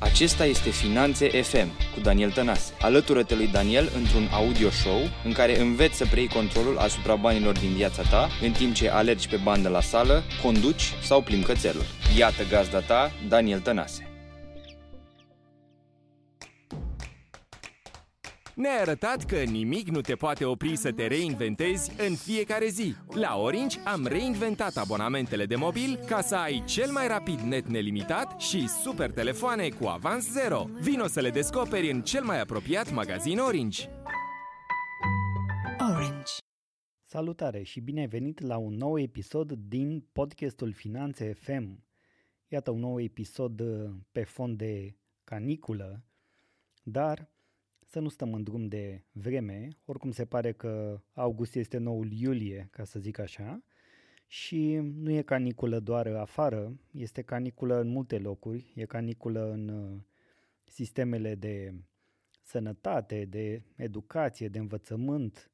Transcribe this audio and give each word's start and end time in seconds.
Acesta 0.00 0.44
este 0.44 0.70
Finanțe 0.70 1.28
FM 1.42 1.68
cu 1.94 2.00
Daniel 2.00 2.30
Tănase. 2.30 2.72
Alătură-te 2.80 3.34
lui 3.34 3.46
Daniel 3.46 3.90
într-un 3.96 4.28
audio 4.32 4.70
show 4.70 5.00
în 5.24 5.32
care 5.32 5.60
înveți 5.60 5.96
să 5.96 6.06
preiei 6.06 6.28
controlul 6.28 6.78
asupra 6.78 7.14
banilor 7.14 7.58
din 7.58 7.72
viața 7.74 8.02
ta 8.02 8.28
în 8.42 8.52
timp 8.52 8.74
ce 8.74 8.90
alergi 8.90 9.28
pe 9.28 9.36
bandă 9.36 9.68
la 9.68 9.80
sală, 9.80 10.22
conduci 10.42 10.92
sau 11.02 11.22
plimbi 11.22 11.46
cățelul. 11.46 11.84
Iată 12.16 12.42
gazda 12.50 12.78
ta, 12.78 13.12
Daniel 13.28 13.60
Tănase. 13.60 14.08
Ne-ai 18.58 18.80
arătat 18.80 19.24
că 19.24 19.42
nimic 19.42 19.88
nu 19.88 20.00
te 20.00 20.14
poate 20.14 20.44
opri 20.44 20.76
să 20.76 20.92
te 20.92 21.06
reinventezi 21.06 22.02
în 22.08 22.14
fiecare 22.14 22.66
zi. 22.66 22.94
La 23.08 23.36
Orange 23.36 23.80
am 23.80 24.06
reinventat 24.06 24.76
abonamentele 24.76 25.46
de 25.46 25.56
mobil 25.56 25.96
ca 26.06 26.20
să 26.20 26.36
ai 26.36 26.62
cel 26.66 26.90
mai 26.90 27.08
rapid 27.08 27.38
net 27.38 27.66
nelimitat 27.66 28.40
și 28.40 28.68
super 28.68 29.10
telefoane 29.10 29.68
cu 29.68 29.86
avans 29.86 30.30
zero. 30.32 30.64
Vino 30.80 31.06
să 31.06 31.20
le 31.20 31.30
descoperi 31.30 31.90
în 31.90 32.02
cel 32.02 32.24
mai 32.24 32.40
apropiat 32.40 32.92
magazin 32.92 33.38
Orange. 33.38 33.88
Orange. 35.80 36.32
Salutare 37.04 37.62
și 37.62 37.80
bine 37.80 38.00
ai 38.00 38.08
venit 38.08 38.40
la 38.40 38.56
un 38.56 38.74
nou 38.74 38.98
episod 38.98 39.52
din 39.52 40.08
podcastul 40.12 40.72
Finanțe 40.72 41.32
FM. 41.32 41.84
Iată 42.48 42.70
un 42.70 42.80
nou 42.80 43.00
episod 43.00 43.60
uh, 43.60 43.90
pe 44.12 44.24
fond 44.24 44.58
de 44.58 44.96
caniculă, 45.24 46.04
dar 46.82 47.30
să 47.88 48.00
nu 48.00 48.08
stăm 48.08 48.34
în 48.34 48.42
drum 48.42 48.66
de 48.66 49.04
vreme, 49.12 49.68
oricum 49.84 50.10
se 50.10 50.24
pare 50.24 50.52
că 50.52 51.00
august 51.12 51.54
este 51.54 51.78
noul 51.78 52.12
iulie, 52.12 52.68
ca 52.70 52.84
să 52.84 52.98
zic 52.98 53.18
așa, 53.18 53.62
și 54.26 54.74
nu 54.74 55.10
e 55.10 55.22
caniculă 55.22 55.78
doar 55.78 56.06
afară, 56.06 56.78
este 56.90 57.22
caniculă 57.22 57.80
în 57.80 57.88
multe 57.88 58.18
locuri, 58.18 58.72
e 58.74 58.84
caniculă 58.84 59.50
în 59.50 59.68
uh, 59.68 60.00
sistemele 60.64 61.34
de 61.34 61.74
sănătate, 62.42 63.24
de 63.24 63.62
educație, 63.76 64.48
de 64.48 64.58
învățământ, 64.58 65.50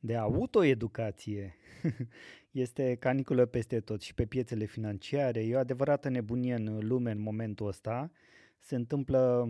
de 0.00 0.16
autoeducație. 0.16 1.54
este 2.50 2.94
caniculă 2.94 3.46
peste 3.46 3.80
tot 3.80 4.00
și 4.00 4.14
pe 4.14 4.26
piețele 4.26 4.64
financiare. 4.64 5.40
E 5.40 5.54
o 5.54 5.58
adevărată 5.58 6.08
nebunie 6.08 6.54
în 6.54 6.78
lume 6.86 7.10
în 7.10 7.20
momentul 7.20 7.66
ăsta. 7.66 8.10
Se 8.58 8.74
întâmplă 8.74 9.48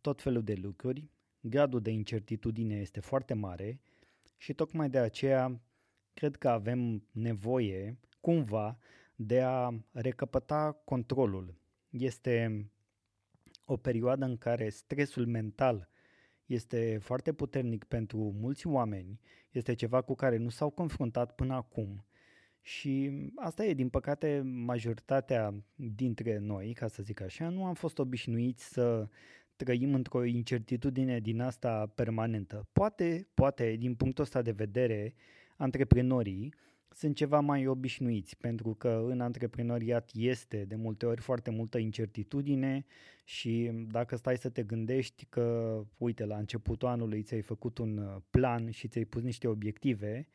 tot 0.00 0.22
felul 0.22 0.42
de 0.42 0.54
lucruri 0.54 1.10
gradul 1.42 1.80
de 1.80 1.90
incertitudine 1.90 2.74
este 2.74 3.00
foarte 3.00 3.34
mare 3.34 3.80
și 4.36 4.54
tocmai 4.54 4.90
de 4.90 4.98
aceea 4.98 5.60
cred 6.14 6.36
că 6.36 6.48
avem 6.48 7.06
nevoie 7.10 7.98
cumva 8.20 8.78
de 9.14 9.40
a 9.40 9.74
recăpăta 9.92 10.80
controlul. 10.84 11.54
Este 11.90 12.66
o 13.64 13.76
perioadă 13.76 14.24
în 14.24 14.36
care 14.36 14.68
stresul 14.68 15.26
mental 15.26 15.88
este 16.46 16.98
foarte 17.00 17.32
puternic 17.32 17.84
pentru 17.84 18.34
mulți 18.40 18.66
oameni, 18.66 19.20
este 19.50 19.74
ceva 19.74 20.00
cu 20.00 20.14
care 20.14 20.36
nu 20.36 20.48
s-au 20.48 20.70
confruntat 20.70 21.34
până 21.34 21.54
acum 21.54 22.04
și 22.62 23.10
asta 23.36 23.64
e, 23.64 23.74
din 23.74 23.88
păcate, 23.88 24.40
majoritatea 24.44 25.54
dintre 25.74 26.38
noi, 26.38 26.72
ca 26.72 26.88
să 26.88 27.02
zic 27.02 27.20
așa, 27.20 27.48
nu 27.48 27.64
am 27.64 27.74
fost 27.74 27.98
obișnuiți 27.98 28.64
să 28.64 29.08
trăim 29.62 29.94
într-o 29.94 30.24
incertitudine 30.24 31.20
din 31.20 31.40
asta 31.40 31.92
permanentă. 31.94 32.68
Poate, 32.72 33.28
poate, 33.34 33.76
din 33.78 33.94
punctul 33.94 34.24
ăsta 34.24 34.42
de 34.42 34.50
vedere, 34.50 35.14
antreprenorii 35.56 36.54
sunt 36.94 37.16
ceva 37.16 37.40
mai 37.40 37.66
obișnuiți, 37.66 38.36
pentru 38.36 38.74
că 38.74 39.04
în 39.08 39.20
antreprenoriat 39.20 40.10
este 40.14 40.64
de 40.64 40.74
multe 40.74 41.06
ori 41.06 41.20
foarte 41.20 41.50
multă 41.50 41.78
incertitudine 41.78 42.84
și 43.24 43.70
dacă 43.90 44.16
stai 44.16 44.36
să 44.36 44.48
te 44.48 44.62
gândești 44.62 45.24
că, 45.24 45.76
uite, 45.98 46.24
la 46.24 46.36
începutul 46.36 46.88
anului 46.88 47.22
ți-ai 47.22 47.40
făcut 47.40 47.78
un 47.78 48.20
plan 48.30 48.70
și 48.70 48.88
ți-ai 48.88 49.04
pus 49.04 49.22
niște 49.22 49.48
obiective, 49.48 50.28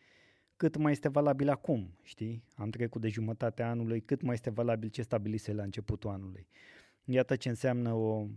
cât 0.55 0.77
mai 0.77 0.91
este 0.91 1.09
valabil 1.09 1.49
acum, 1.49 1.97
știi? 2.03 2.43
Am 2.55 2.69
trecut 2.69 3.01
de 3.01 3.07
jumătatea 3.07 3.69
anului, 3.69 4.01
cât 4.01 4.21
mai 4.21 4.33
este 4.33 4.49
valabil 4.49 4.89
ce 4.89 5.01
stabilise 5.01 5.53
la 5.53 5.63
începutul 5.63 6.09
anului. 6.09 6.47
Iată 7.05 7.35
ce 7.35 7.49
înseamnă 7.49 7.93
o 7.93 8.27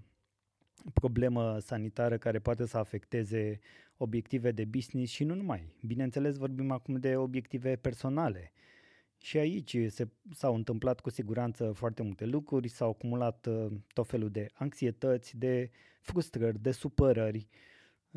problemă 0.94 1.58
sanitară 1.58 2.18
care 2.18 2.38
poate 2.38 2.66
să 2.66 2.78
afecteze 2.78 3.60
obiective 3.96 4.50
de 4.52 4.64
business 4.64 5.12
și 5.12 5.24
nu 5.24 5.34
numai. 5.34 5.72
Bineînțeles, 5.82 6.36
vorbim 6.36 6.70
acum 6.70 6.94
de 6.94 7.16
obiective 7.16 7.76
personale. 7.76 8.52
Și 9.18 9.38
aici 9.38 9.76
se, 9.88 10.08
s-au 10.32 10.54
întâmplat 10.54 11.00
cu 11.00 11.10
siguranță 11.10 11.72
foarte 11.72 12.02
multe 12.02 12.26
lucruri, 12.26 12.68
s-au 12.68 12.90
acumulat 12.90 13.46
uh, 13.46 13.66
tot 13.92 14.06
felul 14.06 14.30
de 14.30 14.46
anxietăți, 14.54 15.36
de 15.36 15.70
frustrări, 16.00 16.62
de 16.62 16.70
supărări 16.70 17.48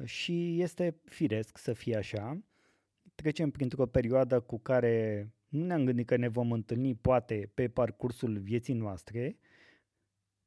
și 0.03 0.61
este 0.61 0.95
firesc 1.03 1.57
să 1.57 1.73
fie 1.73 1.95
așa. 1.95 2.43
Trecem 3.15 3.49
printr-o 3.49 3.85
perioadă 3.85 4.39
cu 4.39 4.59
care 4.59 5.27
nu 5.47 5.65
ne-am 5.65 5.85
gândit 5.85 6.07
că 6.07 6.15
ne 6.15 6.27
vom 6.27 6.51
întâlni 6.51 6.95
poate 6.95 7.51
pe 7.53 7.67
parcursul 7.67 8.37
vieții 8.37 8.73
noastre, 8.73 9.37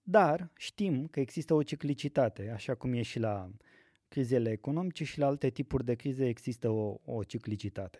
dar 0.08 0.50
știm 0.56 1.06
că 1.06 1.20
există 1.20 1.54
o 1.54 1.62
ciclicitate, 1.62 2.50
așa 2.54 2.74
cum 2.74 2.92
e 2.92 3.02
și 3.02 3.18
la 3.18 3.50
crizele 4.08 4.50
economice 4.50 5.04
și 5.04 5.18
la 5.18 5.26
alte 5.26 5.50
tipuri 5.50 5.84
de 5.84 5.94
crize 5.94 6.28
există 6.28 6.68
o, 6.68 7.00
o 7.04 7.22
ciclicitate. 7.22 7.98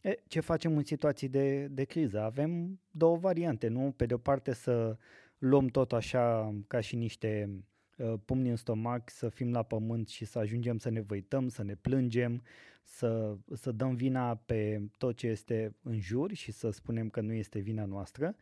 E, 0.00 0.14
ce 0.26 0.40
facem 0.40 0.76
în 0.76 0.84
situații 0.84 1.28
de, 1.28 1.66
de 1.66 1.84
criză? 1.84 2.20
Avem 2.20 2.80
două 2.90 3.16
variante, 3.16 3.68
nu? 3.68 3.92
Pe 3.96 4.06
de 4.06 4.14
o 4.14 4.18
parte 4.18 4.52
să 4.52 4.96
luăm 5.38 5.66
tot 5.66 5.92
așa 5.92 6.54
ca 6.66 6.80
și 6.80 6.96
niște 6.96 7.50
uh, 7.96 8.14
pumni 8.24 8.48
în 8.50 8.56
stomac, 8.56 9.10
să 9.10 9.28
fim 9.28 9.52
la 9.52 9.62
pământ 9.62 10.08
și 10.08 10.24
să 10.24 10.38
ajungem 10.38 10.78
să 10.78 10.90
ne 10.90 11.00
văităm, 11.00 11.48
să 11.48 11.62
ne 11.62 11.74
plângem, 11.74 12.42
să, 12.82 13.36
să 13.52 13.72
dăm 13.72 13.94
vina 13.94 14.34
pe 14.34 14.82
tot 14.98 15.16
ce 15.16 15.26
este 15.26 15.74
în 15.82 16.00
jur 16.00 16.32
și 16.32 16.52
să 16.52 16.70
spunem 16.70 17.08
că 17.08 17.20
nu 17.20 17.32
este 17.32 17.58
vina 17.58 17.84
noastră 17.84 18.36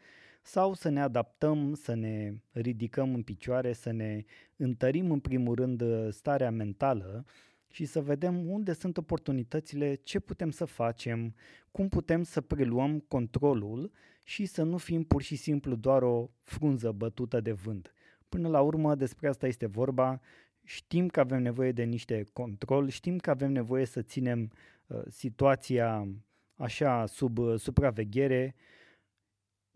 sau 0.46 0.74
să 0.74 0.88
ne 0.88 1.00
adaptăm, 1.00 1.74
să 1.74 1.94
ne 1.94 2.32
ridicăm 2.50 3.14
în 3.14 3.22
picioare, 3.22 3.72
să 3.72 3.90
ne 3.90 4.24
întărim 4.56 5.10
în 5.10 5.20
primul 5.20 5.54
rând 5.54 5.82
starea 6.10 6.50
mentală 6.50 7.24
și 7.70 7.84
să 7.84 8.00
vedem 8.00 8.50
unde 8.50 8.72
sunt 8.72 8.96
oportunitățile, 8.96 9.94
ce 9.94 10.18
putem 10.18 10.50
să 10.50 10.64
facem, 10.64 11.34
cum 11.70 11.88
putem 11.88 12.22
să 12.22 12.40
preluăm 12.40 12.98
controlul 12.98 13.92
și 14.22 14.46
să 14.46 14.62
nu 14.62 14.76
fim 14.76 15.02
pur 15.02 15.22
și 15.22 15.36
simplu 15.36 15.74
doar 15.74 16.02
o 16.02 16.30
frunză 16.42 16.92
bătută 16.92 17.40
de 17.40 17.52
vânt. 17.52 17.94
Până 18.28 18.48
la 18.48 18.60
urmă 18.60 18.94
despre 18.94 19.28
asta 19.28 19.46
este 19.46 19.66
vorba, 19.66 20.20
știm 20.64 21.08
că 21.08 21.20
avem 21.20 21.42
nevoie 21.42 21.72
de 21.72 21.82
niște 21.82 22.24
control, 22.32 22.88
știm 22.88 23.18
că 23.18 23.30
avem 23.30 23.52
nevoie 23.52 23.84
să 23.84 24.02
ținem 24.02 24.50
uh, 24.86 25.00
situația 25.08 26.08
așa 26.56 27.06
sub 27.06 27.38
uh, 27.38 27.58
supraveghere, 27.58 28.54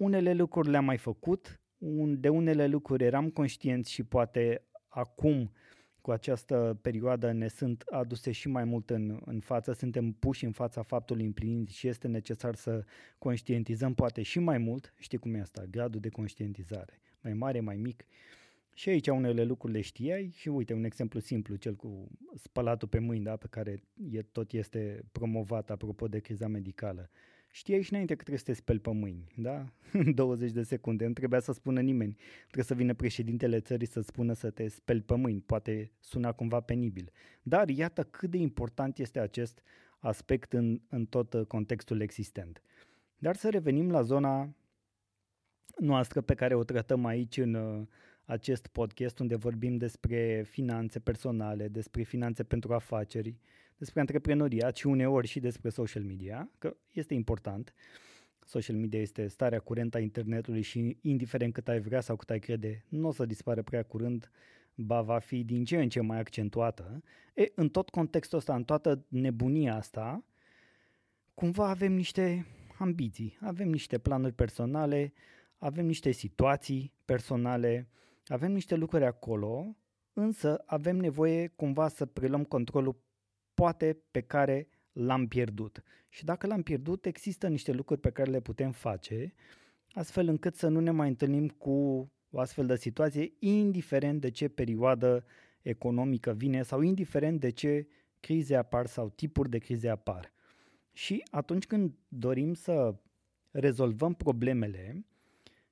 unele 0.00 0.32
lucruri 0.32 0.68
le-am 0.68 0.84
mai 0.84 0.96
făcut, 0.96 1.60
de 2.06 2.28
unele 2.28 2.66
lucruri 2.66 3.04
eram 3.04 3.30
conștient 3.30 3.86
și 3.86 4.02
poate 4.02 4.62
acum 4.88 5.52
cu 6.00 6.10
această 6.10 6.78
perioadă 6.82 7.32
ne 7.32 7.48
sunt 7.48 7.82
aduse 7.90 8.30
și 8.30 8.48
mai 8.48 8.64
mult 8.64 8.90
în, 8.90 9.20
în 9.24 9.40
față, 9.40 9.72
suntem 9.72 10.12
puși 10.12 10.44
în 10.44 10.52
fața 10.52 10.82
faptului 10.82 11.24
împlinit 11.24 11.68
și 11.68 11.88
este 11.88 12.08
necesar 12.08 12.54
să 12.54 12.84
conștientizăm 13.18 13.94
poate 13.94 14.22
și 14.22 14.38
mai 14.38 14.58
mult, 14.58 14.94
știi 14.98 15.18
cum 15.18 15.34
e 15.34 15.40
asta, 15.40 15.64
gradul 15.70 16.00
de 16.00 16.08
conștientizare, 16.08 17.00
mai 17.20 17.32
mare, 17.32 17.60
mai 17.60 17.76
mic. 17.76 18.04
Și 18.74 18.88
aici 18.88 19.08
unele 19.08 19.44
lucruri 19.44 19.72
le 19.72 19.80
știai 19.80 20.30
și 20.34 20.48
uite 20.48 20.72
un 20.72 20.84
exemplu 20.84 21.20
simplu, 21.20 21.56
cel 21.56 21.74
cu 21.74 22.08
spălatul 22.34 22.88
pe 22.88 22.98
mâini, 22.98 23.24
da, 23.24 23.36
pe 23.36 23.46
care 23.50 23.82
e, 24.10 24.22
tot 24.22 24.52
este 24.52 25.02
promovat 25.12 25.70
apropo 25.70 26.08
de 26.08 26.18
criza 26.18 26.46
medicală. 26.46 27.10
Știai 27.50 27.82
și 27.82 27.92
înainte 27.92 28.14
că 28.14 28.22
trebuie 28.22 28.38
să 28.38 28.44
te 28.44 28.52
speli 28.52 28.78
pe 28.78 28.90
mâini, 28.92 29.26
da? 29.36 29.66
20 30.14 30.50
de 30.50 30.62
secunde, 30.62 31.06
nu 31.06 31.12
trebuia 31.12 31.40
să 31.40 31.52
spună 31.52 31.80
nimeni. 31.80 32.16
Trebuie 32.42 32.64
să 32.64 32.74
vină 32.74 32.94
președintele 32.94 33.60
țării 33.60 33.86
să 33.86 34.00
spună 34.00 34.32
să 34.32 34.50
te 34.50 34.68
speli 34.68 35.00
pe 35.00 35.14
mâini, 35.14 35.40
poate 35.40 35.92
suna 36.00 36.32
cumva 36.32 36.60
penibil. 36.60 37.12
Dar 37.42 37.68
iată 37.68 38.02
cât 38.02 38.30
de 38.30 38.36
important 38.36 38.98
este 38.98 39.20
acest 39.20 39.62
aspect 39.98 40.52
în, 40.52 40.80
în 40.88 41.06
tot 41.06 41.32
uh, 41.32 41.46
contextul 41.46 42.00
existent. 42.00 42.62
Dar 43.18 43.36
să 43.36 43.50
revenim 43.50 43.90
la 43.90 44.02
zona 44.02 44.54
noastră 45.76 46.20
pe 46.20 46.34
care 46.34 46.54
o 46.54 46.64
tratăm 46.64 47.04
aici 47.04 47.36
în 47.36 47.54
uh, 47.54 47.86
acest 48.24 48.66
podcast 48.66 49.18
unde 49.18 49.34
vorbim 49.34 49.76
despre 49.76 50.42
finanțe 50.46 50.98
personale, 50.98 51.68
despre 51.68 52.02
finanțe 52.02 52.42
pentru 52.42 52.74
afaceri, 52.74 53.38
despre 53.80 54.00
antreprenoriat 54.00 54.76
și 54.76 54.86
uneori 54.86 55.26
și 55.26 55.40
despre 55.40 55.68
social 55.68 56.02
media, 56.02 56.50
că 56.58 56.76
este 56.92 57.14
important. 57.14 57.74
Social 58.44 58.76
media 58.76 59.00
este 59.00 59.26
starea 59.26 59.58
curentă 59.58 59.96
a 59.96 60.00
internetului 60.00 60.62
și 60.62 60.96
indiferent 61.00 61.52
cât 61.52 61.68
ai 61.68 61.80
vrea 61.80 62.00
sau 62.00 62.16
cât 62.16 62.30
ai 62.30 62.38
crede, 62.38 62.84
nu 62.88 63.08
o 63.08 63.12
să 63.12 63.26
dispară 63.26 63.62
prea 63.62 63.82
curând, 63.82 64.30
ba 64.74 65.00
va 65.02 65.18
fi 65.18 65.44
din 65.44 65.64
ce 65.64 65.80
în 65.80 65.88
ce 65.88 66.00
mai 66.00 66.18
accentuată. 66.18 67.02
E, 67.34 67.52
în 67.54 67.68
tot 67.68 67.88
contextul 67.88 68.38
ăsta, 68.38 68.54
în 68.54 68.64
toată 68.64 69.04
nebunia 69.08 69.74
asta, 69.74 70.24
cumva 71.34 71.68
avem 71.68 71.92
niște 71.92 72.46
ambiții, 72.78 73.36
avem 73.40 73.68
niște 73.68 73.98
planuri 73.98 74.32
personale, 74.32 75.12
avem 75.58 75.86
niște 75.86 76.10
situații 76.10 76.92
personale, 77.04 77.88
Avem 78.30 78.52
niște 78.52 78.74
lucruri 78.74 79.04
acolo, 79.04 79.76
însă 80.12 80.62
avem 80.66 80.96
nevoie 80.96 81.46
cumva 81.46 81.88
să 81.88 82.06
preluăm 82.06 82.44
controlul 82.44 82.96
poate 83.60 83.98
pe 84.10 84.20
care 84.20 84.68
l-am 84.92 85.26
pierdut. 85.28 85.82
Și 86.08 86.24
dacă 86.24 86.46
l-am 86.46 86.62
pierdut, 86.62 87.06
există 87.06 87.48
niște 87.48 87.72
lucruri 87.72 88.00
pe 88.00 88.10
care 88.10 88.30
le 88.30 88.40
putem 88.40 88.72
face, 88.72 89.34
astfel 89.92 90.28
încât 90.28 90.54
să 90.54 90.68
nu 90.68 90.80
ne 90.80 90.90
mai 90.90 91.08
întâlnim 91.08 91.48
cu 91.48 91.70
o 92.30 92.38
astfel 92.38 92.66
de 92.66 92.76
situație, 92.76 93.32
indiferent 93.38 94.20
de 94.20 94.30
ce 94.30 94.48
perioadă 94.48 95.24
economică 95.62 96.32
vine 96.32 96.62
sau 96.62 96.80
indiferent 96.80 97.40
de 97.40 97.50
ce 97.50 97.86
crize 98.20 98.54
apar 98.54 98.86
sau 98.86 99.08
tipuri 99.08 99.50
de 99.50 99.58
crize 99.58 99.88
apar. 99.88 100.32
Și 100.92 101.22
atunci 101.30 101.66
când 101.66 101.94
dorim 102.08 102.54
să 102.54 102.94
rezolvăm 103.50 104.14
problemele, 104.14 105.06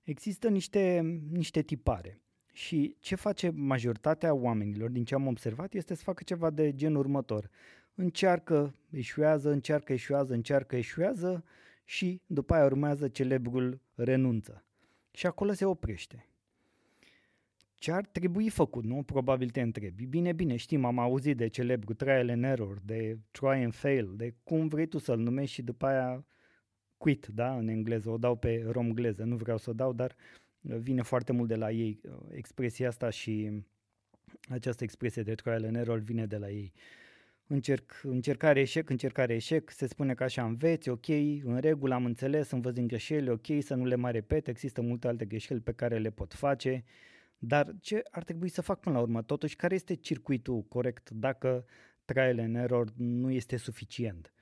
există 0.02 0.49
niște, 0.49 1.00
niște 1.31 1.62
tipare. 1.62 2.20
Și 2.52 2.96
ce 2.99 3.14
face 3.14 3.50
majoritatea 3.50 4.35
oamenilor, 4.35 4.90
din 4.90 5.05
ce 5.05 5.14
am 5.14 5.26
observat, 5.26 5.75
este 5.75 5.94
să 5.94 6.02
facă 6.02 6.23
ceva 6.23 6.50
de 6.50 6.75
genul 6.75 6.99
următor. 6.99 7.50
Încearcă, 8.00 8.75
eșuează, 8.91 9.50
încearcă, 9.50 9.93
eșuează, 9.93 10.35
încearcă, 10.35 10.77
eșuează 10.77 11.45
și 11.85 12.21
după 12.27 12.55
aia 12.55 12.65
urmează 12.65 13.09
celebrul 13.09 13.81
renunță. 13.95 14.65
Și 15.11 15.27
acolo 15.27 15.53
se 15.53 15.65
oprește. 15.65 16.27
Ce 17.75 17.93
ar 17.93 18.06
trebui 18.06 18.49
făcut, 18.49 18.85
nu? 18.85 19.03
Probabil 19.03 19.50
te 19.50 19.61
întrebi. 19.61 20.06
Bine, 20.06 20.33
bine, 20.33 20.56
știm, 20.56 20.85
am 20.85 20.99
auzit 20.99 21.37
de 21.37 21.49
celebru 21.49 21.95
trial 21.95 22.29
and 22.29 22.45
error, 22.45 22.79
de 22.85 23.19
try 23.31 23.62
and 23.62 23.75
fail, 23.75 24.17
de 24.17 24.35
cum 24.43 24.69
vrei 24.69 24.87
tu 24.87 24.99
să-l 24.99 25.19
numești 25.19 25.55
și 25.55 25.62
după 25.62 25.87
aia 25.87 26.27
quit, 26.97 27.27
da, 27.27 27.56
în 27.56 27.69
engleză, 27.69 28.11
o 28.11 28.19
dau 28.19 28.37
pe 28.37 28.65
romgleză, 28.71 29.25
nu 29.25 29.37
vreau 29.37 29.59
să 29.59 29.71
o 29.71 29.73
dau, 29.73 29.93
dar 29.93 30.17
vine 30.61 31.03
foarte 31.03 31.33
mult 31.33 31.49
de 31.49 31.56
la 31.56 31.71
ei 31.71 32.00
expresia 32.31 32.89
asta 32.89 33.11
și 33.11 33.65
această 34.49 34.85
expresie 34.85 35.23
de 35.23 35.35
trial 35.35 35.65
and 35.65 35.77
error 35.77 35.99
vine 35.99 36.27
de 36.27 36.37
la 36.37 36.50
ei. 36.50 36.73
Încerc, 37.50 38.00
încercare 38.03 38.61
eșec, 38.61 38.91
încercare 38.91 39.35
eșec, 39.35 39.71
se 39.71 39.87
spune 39.87 40.15
că 40.15 40.23
așa 40.23 40.45
înveți, 40.45 40.89
ok, 40.89 41.09
în 41.43 41.59
regulă 41.61 41.95
am 41.95 42.05
înțeles, 42.05 42.50
învăț 42.50 42.75
din 42.75 42.87
greșeli, 42.87 43.31
ok, 43.31 43.47
să 43.61 43.75
nu 43.75 43.85
le 43.85 43.95
mai 43.95 44.12
repet, 44.12 44.49
există 44.49 44.81
multe 44.81 45.09
alte 45.09 45.25
greșeli 45.25 45.61
pe 45.61 45.73
care 45.73 45.99
le 45.99 46.11
pot 46.11 46.35
face, 46.35 46.85
dar 47.39 47.75
ce 47.81 48.03
ar 48.11 48.25
trebui 48.25 48.49
să 48.49 48.62
fac 48.62 48.81
până 48.81 48.95
la 48.95 49.00
urmă? 49.00 49.23
Totuși, 49.23 49.56
care 49.56 49.75
este 49.75 49.95
circuitul 49.95 50.62
corect 50.62 51.11
dacă 51.11 51.65
trial 52.05 52.39
and 52.39 52.56
error 52.56 52.93
nu 52.97 53.31
este 53.31 53.56
suficient? 53.56 54.33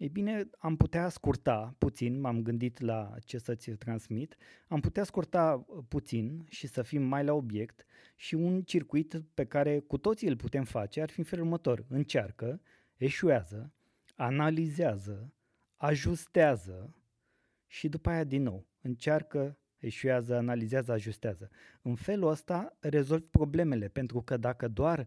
Ei 0.00 0.08
bine, 0.08 0.50
am 0.58 0.76
putea 0.76 1.08
scurta 1.08 1.74
puțin, 1.78 2.20
m-am 2.20 2.42
gândit 2.42 2.80
la 2.80 3.14
ce 3.24 3.38
să-ți 3.38 3.70
transmit, 3.70 4.36
am 4.68 4.80
putea 4.80 5.04
scurta 5.04 5.64
uh, 5.66 5.84
puțin 5.88 6.46
și 6.48 6.66
să 6.66 6.82
fim 6.82 7.02
mai 7.02 7.24
la 7.24 7.32
obiect 7.32 7.86
și 8.16 8.34
un 8.34 8.62
circuit 8.62 9.22
pe 9.34 9.44
care 9.44 9.78
cu 9.78 9.98
toții 9.98 10.28
îl 10.28 10.36
putem 10.36 10.64
face 10.64 11.00
ar 11.00 11.10
fi 11.10 11.18
în 11.18 11.24
felul 11.24 11.44
următor. 11.44 11.84
Încearcă, 11.88 12.60
eșuează, 12.96 13.72
analizează, 14.16 15.32
ajustează 15.76 16.94
și 17.66 17.88
după 17.88 18.10
aia 18.10 18.24
din 18.24 18.42
nou. 18.42 18.66
Încearcă, 18.80 19.58
eșuează, 19.78 20.36
analizează, 20.36 20.92
ajustează. 20.92 21.50
În 21.82 21.94
felul 21.94 22.28
ăsta 22.28 22.76
rezolvi 22.80 23.26
problemele, 23.26 23.88
pentru 23.88 24.22
că 24.22 24.36
dacă 24.36 24.68
doar 24.68 25.06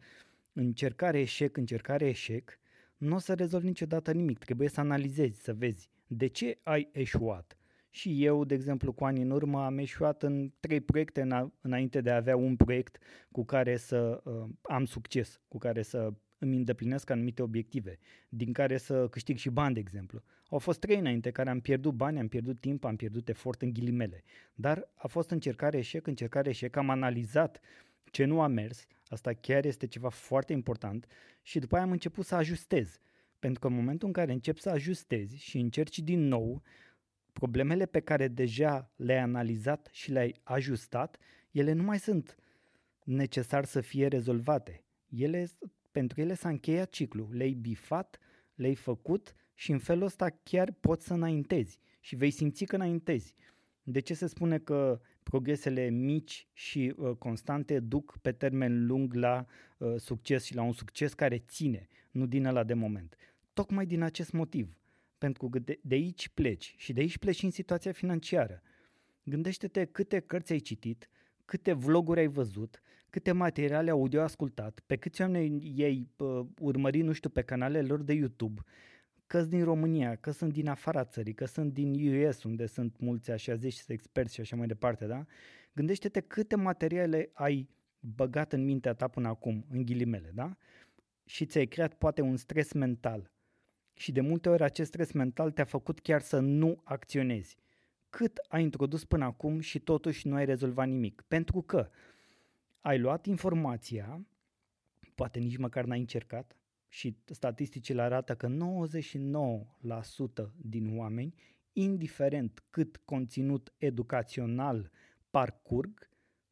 încercare, 0.51 1.19
eșec, 1.19 1.57
încercare, 1.57 2.07
eșec, 2.07 2.61
nu 3.03 3.15
o 3.15 3.19
să 3.19 3.33
rezolvi 3.33 3.67
niciodată 3.67 4.11
nimic. 4.11 4.38
Trebuie 4.38 4.69
să 4.69 4.79
analizezi, 4.79 5.41
să 5.41 5.53
vezi 5.53 5.89
de 6.07 6.27
ce 6.27 6.59
ai 6.63 6.89
eșuat. 6.91 7.57
Și 7.89 8.25
eu, 8.25 8.44
de 8.44 8.53
exemplu, 8.53 8.94
cu 8.94 9.05
ani 9.05 9.21
în 9.21 9.29
urmă 9.29 9.63
am 9.63 9.77
eșuat 9.77 10.23
în 10.23 10.51
trei 10.59 10.81
proiecte 10.81 11.27
înainte 11.61 12.01
de 12.01 12.11
a 12.11 12.15
avea 12.15 12.35
un 12.35 12.55
proiect 12.55 12.97
cu 13.31 13.45
care 13.45 13.77
să 13.77 14.21
uh, 14.23 14.50
am 14.61 14.85
succes, 14.85 15.41
cu 15.47 15.57
care 15.57 15.81
să 15.81 16.13
îmi 16.38 16.55
îndeplinesc 16.55 17.09
anumite 17.09 17.41
obiective, 17.41 18.00
din 18.29 18.53
care 18.53 18.77
să 18.77 19.07
câștig 19.09 19.38
și 19.38 19.50
bani, 19.50 19.73
de 19.73 19.79
exemplu. 19.79 20.23
Au 20.50 20.59
fost 20.59 20.79
trei 20.79 20.97
înainte 20.97 21.31
care 21.31 21.50
am 21.50 21.59
pierdut 21.59 21.94
bani, 21.94 22.19
am 22.19 22.27
pierdut 22.27 22.59
timp, 22.59 22.83
am 22.83 22.95
pierdut 22.95 23.29
efort 23.29 23.61
în 23.61 23.73
ghilimele. 23.73 24.23
Dar 24.55 24.91
a 24.94 25.07
fost 25.07 25.29
încercare 25.29 25.77
eșec, 25.77 26.07
încercare 26.07 26.50
eșec, 26.50 26.75
am 26.75 26.89
analizat 26.89 27.59
ce 28.11 28.25
nu 28.25 28.41
a 28.41 28.47
mers, 28.47 28.88
asta 29.07 29.33
chiar 29.33 29.65
este 29.65 29.88
ceva 29.88 30.09
foarte 30.09 30.53
important 30.53 31.05
și 31.41 31.59
după 31.59 31.75
aia 31.75 31.83
am 31.83 31.91
început 31.91 32.25
să 32.25 32.35
ajustez. 32.35 32.97
Pentru 33.39 33.59
că 33.59 33.67
în 33.67 33.73
momentul 33.73 34.07
în 34.07 34.13
care 34.13 34.31
încep 34.31 34.57
să 34.57 34.69
ajustezi 34.69 35.38
și 35.38 35.57
încerci 35.57 36.00
din 36.00 36.27
nou, 36.27 36.61
problemele 37.33 37.85
pe 37.85 38.00
care 38.00 38.27
deja 38.27 38.91
le-ai 38.95 39.19
analizat 39.19 39.89
și 39.91 40.11
le-ai 40.11 40.35
ajustat, 40.44 41.17
ele 41.51 41.71
nu 41.71 41.83
mai 41.83 42.00
sunt 42.00 42.38
necesar 43.03 43.65
să 43.65 43.81
fie 43.81 44.07
rezolvate. 44.07 44.83
Ele, 45.09 45.47
pentru 45.91 46.21
ele 46.21 46.33
s-a 46.33 46.50
încheiat 46.50 46.89
ciclu, 46.89 47.29
le-ai 47.31 47.51
bifat, 47.51 48.19
le-ai 48.55 48.75
făcut 48.75 49.33
și 49.53 49.71
în 49.71 49.79
felul 49.79 50.03
ăsta 50.03 50.29
chiar 50.44 50.71
poți 50.71 51.05
să 51.05 51.13
înaintezi 51.13 51.79
și 52.00 52.15
vei 52.15 52.31
simți 52.31 52.65
că 52.65 52.75
înaintezi. 52.75 53.33
De 53.83 54.00
ce 54.00 54.13
se 54.13 54.27
spune 54.27 54.59
că 54.59 55.01
progresele 55.23 55.89
mici 55.89 56.47
și 56.53 56.93
uh, 56.97 57.15
constante 57.17 57.79
duc 57.79 58.17
pe 58.21 58.31
termen 58.31 58.85
lung 58.85 59.13
la 59.13 59.45
uh, 59.77 59.93
succes 59.97 60.43
și 60.43 60.55
la 60.55 60.61
un 60.61 60.73
succes 60.73 61.13
care 61.13 61.37
ține, 61.37 61.87
nu 62.11 62.25
din 62.25 62.45
ăla 62.45 62.63
de 62.63 62.73
moment? 62.73 63.15
Tocmai 63.53 63.85
din 63.85 64.01
acest 64.01 64.31
motiv. 64.31 64.77
Pentru 65.17 65.49
că 65.49 65.59
de, 65.59 65.79
de 65.81 65.95
aici 65.95 66.29
pleci 66.29 66.73
și 66.77 66.93
de 66.93 66.99
aici 67.01 67.17
pleci 67.17 67.35
și 67.35 67.45
în 67.45 67.51
situația 67.51 67.91
financiară. 67.91 68.61
Gândește-te 69.23 69.85
câte 69.85 70.19
cărți 70.19 70.51
ai 70.51 70.59
citit, 70.59 71.09
câte 71.45 71.73
vloguri 71.73 72.19
ai 72.19 72.27
văzut, 72.27 72.81
câte 73.09 73.31
materiale 73.31 73.89
audio 73.89 74.21
ascultat, 74.21 74.79
pe 74.85 74.95
câți 74.95 75.21
oameni 75.21 75.73
ei 75.75 76.09
uh, 76.17 76.45
urmări, 76.59 77.01
nu 77.01 77.11
știu, 77.11 77.29
pe 77.29 77.41
canalele 77.41 77.87
lor 77.87 78.01
de 78.01 78.13
YouTube, 78.13 78.61
că 79.33 79.41
din 79.41 79.63
România, 79.63 80.15
că 80.15 80.31
sunt 80.31 80.53
din 80.53 80.68
afara 80.68 81.03
țării, 81.03 81.33
că 81.33 81.45
sunt 81.45 81.74
din 81.74 82.18
US, 82.25 82.44
unde 82.44 82.65
sunt 82.65 83.00
mulți 83.00 83.31
așa 83.31 83.56
zici 83.56 83.83
experți 83.88 84.33
și 84.33 84.41
așa 84.41 84.56
mai 84.56 84.68
departe, 84.68 85.06
da? 85.06 85.25
Gândește-te 85.74 86.19
câte 86.19 86.56
materiale 86.56 87.30
ai 87.33 87.69
băgat 88.00 88.53
în 88.53 88.63
mintea 88.63 88.94
ta 88.94 89.07
până 89.07 89.27
acum, 89.27 89.65
în 89.69 89.85
ghilimele, 89.85 90.31
da? 90.33 90.57
Și 91.25 91.45
ți-ai 91.45 91.65
creat 91.65 91.94
poate 91.94 92.21
un 92.21 92.38
stres 92.38 92.74
mental. 92.74 93.31
Și 93.94 94.12
de 94.12 94.21
multe 94.21 94.50
ori 94.50 94.63
acest 94.63 94.89
stres 94.89 95.12
mental 95.12 95.51
te-a 95.51 95.65
făcut 95.65 96.00
chiar 96.00 96.21
să 96.21 96.39
nu 96.39 96.81
acționezi. 96.83 97.57
Cât 98.09 98.38
ai 98.47 98.62
introdus 98.62 99.06
până 99.06 99.25
acum 99.25 99.59
și 99.59 99.79
totuși 99.79 100.27
nu 100.27 100.36
ai 100.36 100.45
rezolvat 100.45 100.88
nimic. 100.88 101.24
Pentru 101.27 101.62
că 101.62 101.89
ai 102.81 103.00
luat 103.00 103.25
informația, 103.25 104.25
poate 105.15 105.39
nici 105.39 105.57
măcar 105.57 105.86
n-ai 105.86 106.00
încercat, 106.00 106.57
și 106.93 107.17
statisticile 107.25 108.01
arată 108.01 108.35
că 108.35 108.47
99% 110.47 110.51
din 110.55 110.97
oameni, 110.97 111.33
indiferent 111.71 112.63
cât 112.69 112.97
conținut 112.97 113.73
educațional 113.77 114.91
parcurg, 115.29 116.09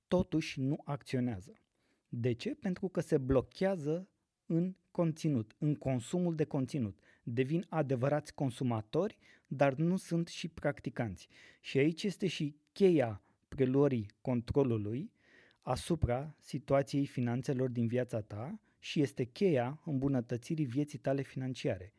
totuși 0.08 0.62
nu 0.62 0.82
acționează. 0.84 1.62
De 2.10 2.32
ce? 2.32 2.56
Pentru 2.56 2.88
că 2.88 3.00
se 3.00 3.18
blochează 3.18 4.10
în 4.46 4.76
conținut, 4.92 5.56
în 5.58 5.76
consumul 5.76 6.36
de 6.36 6.44
conținut. 6.44 7.00
Devin 7.24 7.66
adevărați 7.70 8.34
consumatori, 8.34 9.18
dar 9.48 9.74
nu 9.74 9.96
sunt 9.96 10.28
și 10.28 10.48
practicanți. 10.48 11.28
Și 11.60 11.78
aici 11.78 12.04
este 12.04 12.28
și 12.28 12.56
cheia 12.72 13.22
preluării 13.48 14.12
controlului 14.22 15.12
asupra 15.62 16.36
situației 16.40 17.06
finanțelor 17.06 17.70
din 17.70 17.88
viața 17.88 18.22
ta 18.22 18.60
și 18.84 19.02
este 19.02 19.24
cheia 19.24 19.82
îmbunătățirii 19.86 20.66
vieții 20.66 20.98
tale 20.98 21.22
financiare. 21.22 21.94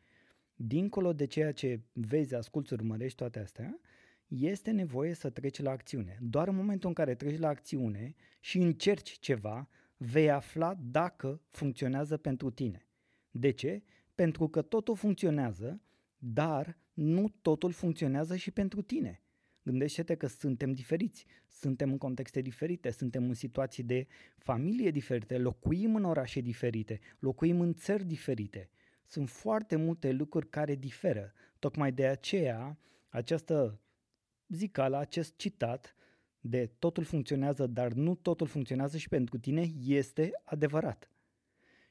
Dincolo 0.55 1.13
de 1.13 1.25
ceea 1.25 1.51
ce 1.51 1.81
vezi, 1.93 2.35
asculți, 2.35 2.73
urmărești 2.73 3.17
toate 3.17 3.39
astea, 3.39 3.79
este 4.27 4.71
nevoie 4.71 5.13
să 5.13 5.29
treci 5.29 5.61
la 5.61 5.71
acțiune. 5.71 6.17
Doar 6.21 6.47
în 6.47 6.55
momentul 6.55 6.87
în 6.87 6.95
care 6.95 7.15
treci 7.15 7.39
la 7.39 7.47
acțiune 7.47 8.15
și 8.39 8.57
încerci 8.57 9.19
ceva, 9.19 9.69
vei 9.97 10.31
afla 10.31 10.75
dacă 10.81 11.41
funcționează 11.49 12.17
pentru 12.17 12.49
tine. 12.49 12.87
De 13.31 13.51
ce? 13.51 13.83
Pentru 14.15 14.47
că 14.47 14.61
totul 14.61 14.95
funcționează, 14.95 15.81
dar 16.17 16.77
nu 16.93 17.33
totul 17.41 17.71
funcționează 17.71 18.35
și 18.35 18.51
pentru 18.51 18.81
tine. 18.81 19.22
Gândește-te 19.63 20.15
că 20.15 20.27
suntem 20.27 20.71
diferiți, 20.71 21.25
suntem 21.47 21.91
în 21.91 21.97
contexte 21.97 22.41
diferite, 22.41 22.91
suntem 22.91 23.23
în 23.23 23.33
situații 23.33 23.83
de 23.83 24.07
familie 24.37 24.91
diferite, 24.91 25.37
locuim 25.37 25.95
în 25.95 26.03
orașe 26.03 26.39
diferite, 26.39 26.99
locuim 27.19 27.59
în 27.59 27.73
țări 27.73 28.03
diferite. 28.03 28.69
Sunt 29.05 29.29
foarte 29.29 29.75
multe 29.75 30.11
lucruri 30.11 30.49
care 30.49 30.75
diferă. 30.75 31.33
Tocmai 31.59 31.91
de 31.91 32.07
aceea, 32.07 32.77
această 33.09 33.79
zicală, 34.47 34.97
acest 34.97 35.37
citat 35.37 35.95
de 36.39 36.71
totul 36.79 37.03
funcționează, 37.03 37.67
dar 37.67 37.91
nu 37.91 38.15
totul 38.15 38.47
funcționează 38.47 38.97
și 38.97 39.07
pentru 39.07 39.37
tine, 39.37 39.71
este 39.85 40.31
adevărat. 40.43 41.12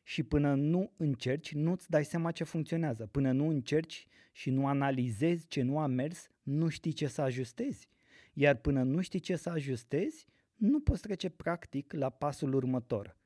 Și 0.02 0.23
până 0.23 0.54
nu 0.54 0.92
încerci, 0.97 1.54
nu-ți 1.54 1.90
dai 1.90 2.04
seama 2.04 2.30
ce 2.30 2.44
funcționează. 2.44 3.06
Până 3.06 3.32
nu 3.32 3.49
încerci 3.49 4.06
și 4.32 4.50
nu 4.50 4.66
analizezi 4.66 5.47
ce 5.47 5.62
nu 5.62 5.78
a 5.78 5.87
mers, 5.87 6.28
nu 6.42 6.68
știi 6.68 6.92
ce 6.92 7.06
să 7.06 7.23
ajustezi. 7.23 7.88
Iar 8.32 8.56
până 8.56 8.82
nu 8.82 9.00
știi 9.00 9.21
ce 9.21 9.37
să 9.37 9.50
ajustezi, 9.50 10.26
nu 10.54 10.80
poți 10.80 11.02
trece 11.02 11.28
practic 11.28 11.92
la 11.92 12.11
pasul 12.11 12.54
următor. 12.54 13.16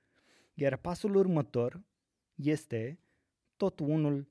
Iar 0.54 0.76
pasul 0.76 1.14
următor 1.14 1.82
este 2.34 2.98
tot 3.56 3.80
unul 3.80 4.28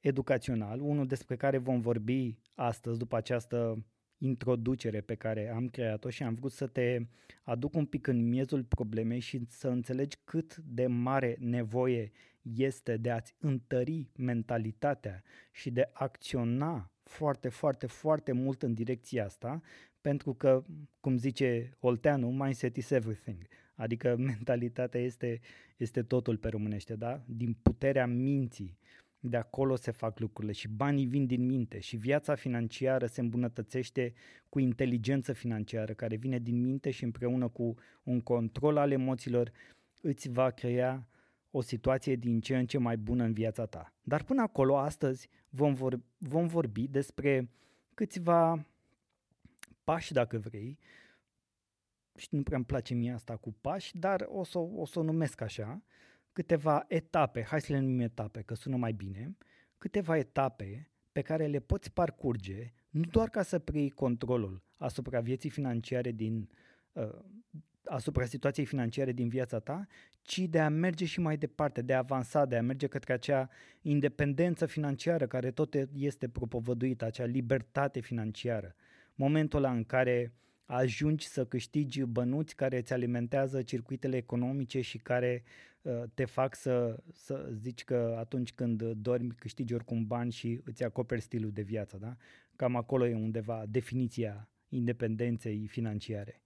educațional, 0.00 0.80
unul 0.80 1.06
despre 1.06 1.36
care 1.36 1.58
vom 1.58 1.80
vorbi 1.80 2.38
astăzi 2.54 2.98
după 2.98 3.16
această 3.16 3.84
introducere 4.20 5.00
pe 5.00 5.14
care 5.14 5.48
am 5.48 5.68
creat-o 5.68 6.10
și 6.10 6.22
am 6.22 6.34
vrut 6.34 6.52
să 6.52 6.66
te 6.66 7.00
aduc 7.42 7.74
un 7.74 7.86
pic 7.86 8.06
în 8.06 8.28
miezul 8.28 8.64
problemei 8.64 9.20
și 9.20 9.40
să 9.48 9.68
înțelegi 9.68 10.16
cât 10.24 10.56
de 10.56 10.86
mare 10.86 11.36
nevoie 11.40 12.10
este 12.42 12.96
de 12.96 13.10
a-ți 13.10 13.34
întări 13.38 14.10
mentalitatea 14.16 15.22
și 15.52 15.70
de 15.70 15.82
a 15.82 15.90
acționa 15.92 16.92
foarte, 17.02 17.48
foarte, 17.48 17.86
foarte 17.86 18.32
mult 18.32 18.62
în 18.62 18.74
direcția 18.74 19.24
asta, 19.24 19.60
pentru 20.00 20.34
că, 20.34 20.64
cum 21.00 21.16
zice 21.16 21.76
Olteanu, 21.78 22.30
mindset 22.30 22.76
is 22.76 22.90
everything. 22.90 23.46
Adică 23.74 24.16
mentalitatea 24.32 25.00
este, 25.00 25.40
este 25.76 26.02
totul 26.02 26.36
pe 26.36 26.48
românește, 26.48 26.94
da? 26.94 27.22
Din 27.26 27.56
puterea 27.62 28.06
minții, 28.06 28.78
de 29.20 29.36
acolo 29.36 29.76
se 29.76 29.90
fac 29.90 30.18
lucrurile 30.18 30.52
și 30.52 30.68
banii 30.68 31.06
vin 31.06 31.26
din 31.26 31.46
minte 31.46 31.78
și 31.78 31.96
viața 31.96 32.34
financiară 32.34 33.06
se 33.06 33.20
îmbunătățește 33.20 34.12
cu 34.48 34.58
inteligență 34.58 35.32
financiară 35.32 35.92
care 35.92 36.16
vine 36.16 36.38
din 36.38 36.60
minte 36.60 36.90
și 36.90 37.04
împreună 37.04 37.48
cu 37.48 37.74
un 38.02 38.20
control 38.20 38.76
al 38.76 38.90
emoțiilor 38.90 39.52
îți 40.00 40.28
va 40.28 40.50
crea 40.50 41.08
o 41.50 41.60
situație 41.60 42.16
din 42.16 42.40
ce 42.40 42.56
în 42.56 42.66
ce 42.66 42.78
mai 42.78 42.96
bună 42.96 43.24
în 43.24 43.32
viața 43.32 43.66
ta. 43.66 43.94
Dar 44.02 44.22
până 44.22 44.42
acolo, 44.42 44.78
astăzi 44.78 45.28
vom, 45.48 45.74
vor, 45.74 46.00
vom 46.18 46.46
vorbi 46.46 46.88
despre 46.88 47.50
câțiva 47.94 48.66
pași, 49.84 50.12
dacă 50.12 50.38
vrei, 50.38 50.78
și 52.16 52.28
nu 52.30 52.42
prea 52.42 52.56
îmi 52.56 52.66
place 52.66 52.94
mie 52.94 53.12
asta 53.12 53.36
cu 53.36 53.54
pași, 53.60 53.98
dar 53.98 54.26
o 54.28 54.44
să 54.44 54.58
o, 54.58 54.86
să 54.86 54.98
o 54.98 55.02
numesc 55.02 55.40
așa, 55.40 55.82
câteva 56.32 56.84
etape, 56.88 57.42
hai 57.42 57.60
să 57.60 57.72
le 57.72 57.78
numim 57.78 58.00
etape, 58.00 58.42
că 58.42 58.54
sună 58.54 58.76
mai 58.76 58.92
bine, 58.92 59.36
câteva 59.78 60.16
etape 60.16 60.90
pe 61.12 61.20
care 61.20 61.46
le 61.46 61.60
poți 61.60 61.92
parcurge 61.92 62.72
nu 62.90 63.04
doar 63.10 63.28
ca 63.28 63.42
să 63.42 63.58
preiei 63.58 63.90
controlul 63.90 64.62
asupra 64.76 65.20
vieții 65.20 65.50
financiare 65.50 66.10
din, 66.10 66.48
uh, 66.92 67.18
asupra 67.84 68.24
situației 68.24 68.66
financiare 68.66 69.12
din 69.12 69.28
viața 69.28 69.58
ta, 69.58 69.86
ci 70.22 70.38
de 70.38 70.60
a 70.60 70.68
merge 70.68 71.04
și 71.04 71.20
mai 71.20 71.36
departe, 71.36 71.82
de 71.82 71.94
a 71.94 71.98
avansa, 71.98 72.44
de 72.44 72.56
a 72.56 72.62
merge 72.62 72.86
către 72.86 73.12
acea 73.12 73.48
independență 73.80 74.66
financiară 74.66 75.26
care 75.26 75.50
tot 75.50 75.74
este 75.92 76.28
propovăduită, 76.28 77.04
acea 77.04 77.24
libertate 77.24 78.00
financiară. 78.00 78.74
Momentul 79.14 79.64
ăla 79.64 79.72
în 79.72 79.84
care 79.84 80.32
ajungi 80.70 81.26
să 81.26 81.44
câștigi 81.44 82.02
bănuți 82.02 82.54
care 82.56 82.78
îți 82.78 82.92
alimentează 82.92 83.62
circuitele 83.62 84.16
economice 84.16 84.80
și 84.80 84.98
care 84.98 85.42
uh, 85.82 86.02
te 86.14 86.24
fac 86.24 86.54
să, 86.54 87.02
să 87.12 87.48
zici 87.52 87.84
că 87.84 88.16
atunci 88.18 88.52
când 88.52 88.82
dormi 88.82 89.30
câștigi 89.30 89.74
oricum 89.74 90.06
bani 90.06 90.32
și 90.32 90.60
îți 90.64 90.84
acoperi 90.84 91.20
stilul 91.20 91.50
de 91.50 91.62
viață. 91.62 91.96
Da? 92.00 92.16
Cam 92.56 92.76
acolo 92.76 93.06
e 93.06 93.14
undeva 93.14 93.64
definiția 93.68 94.48
independenței 94.68 95.66
financiare. 95.66 96.42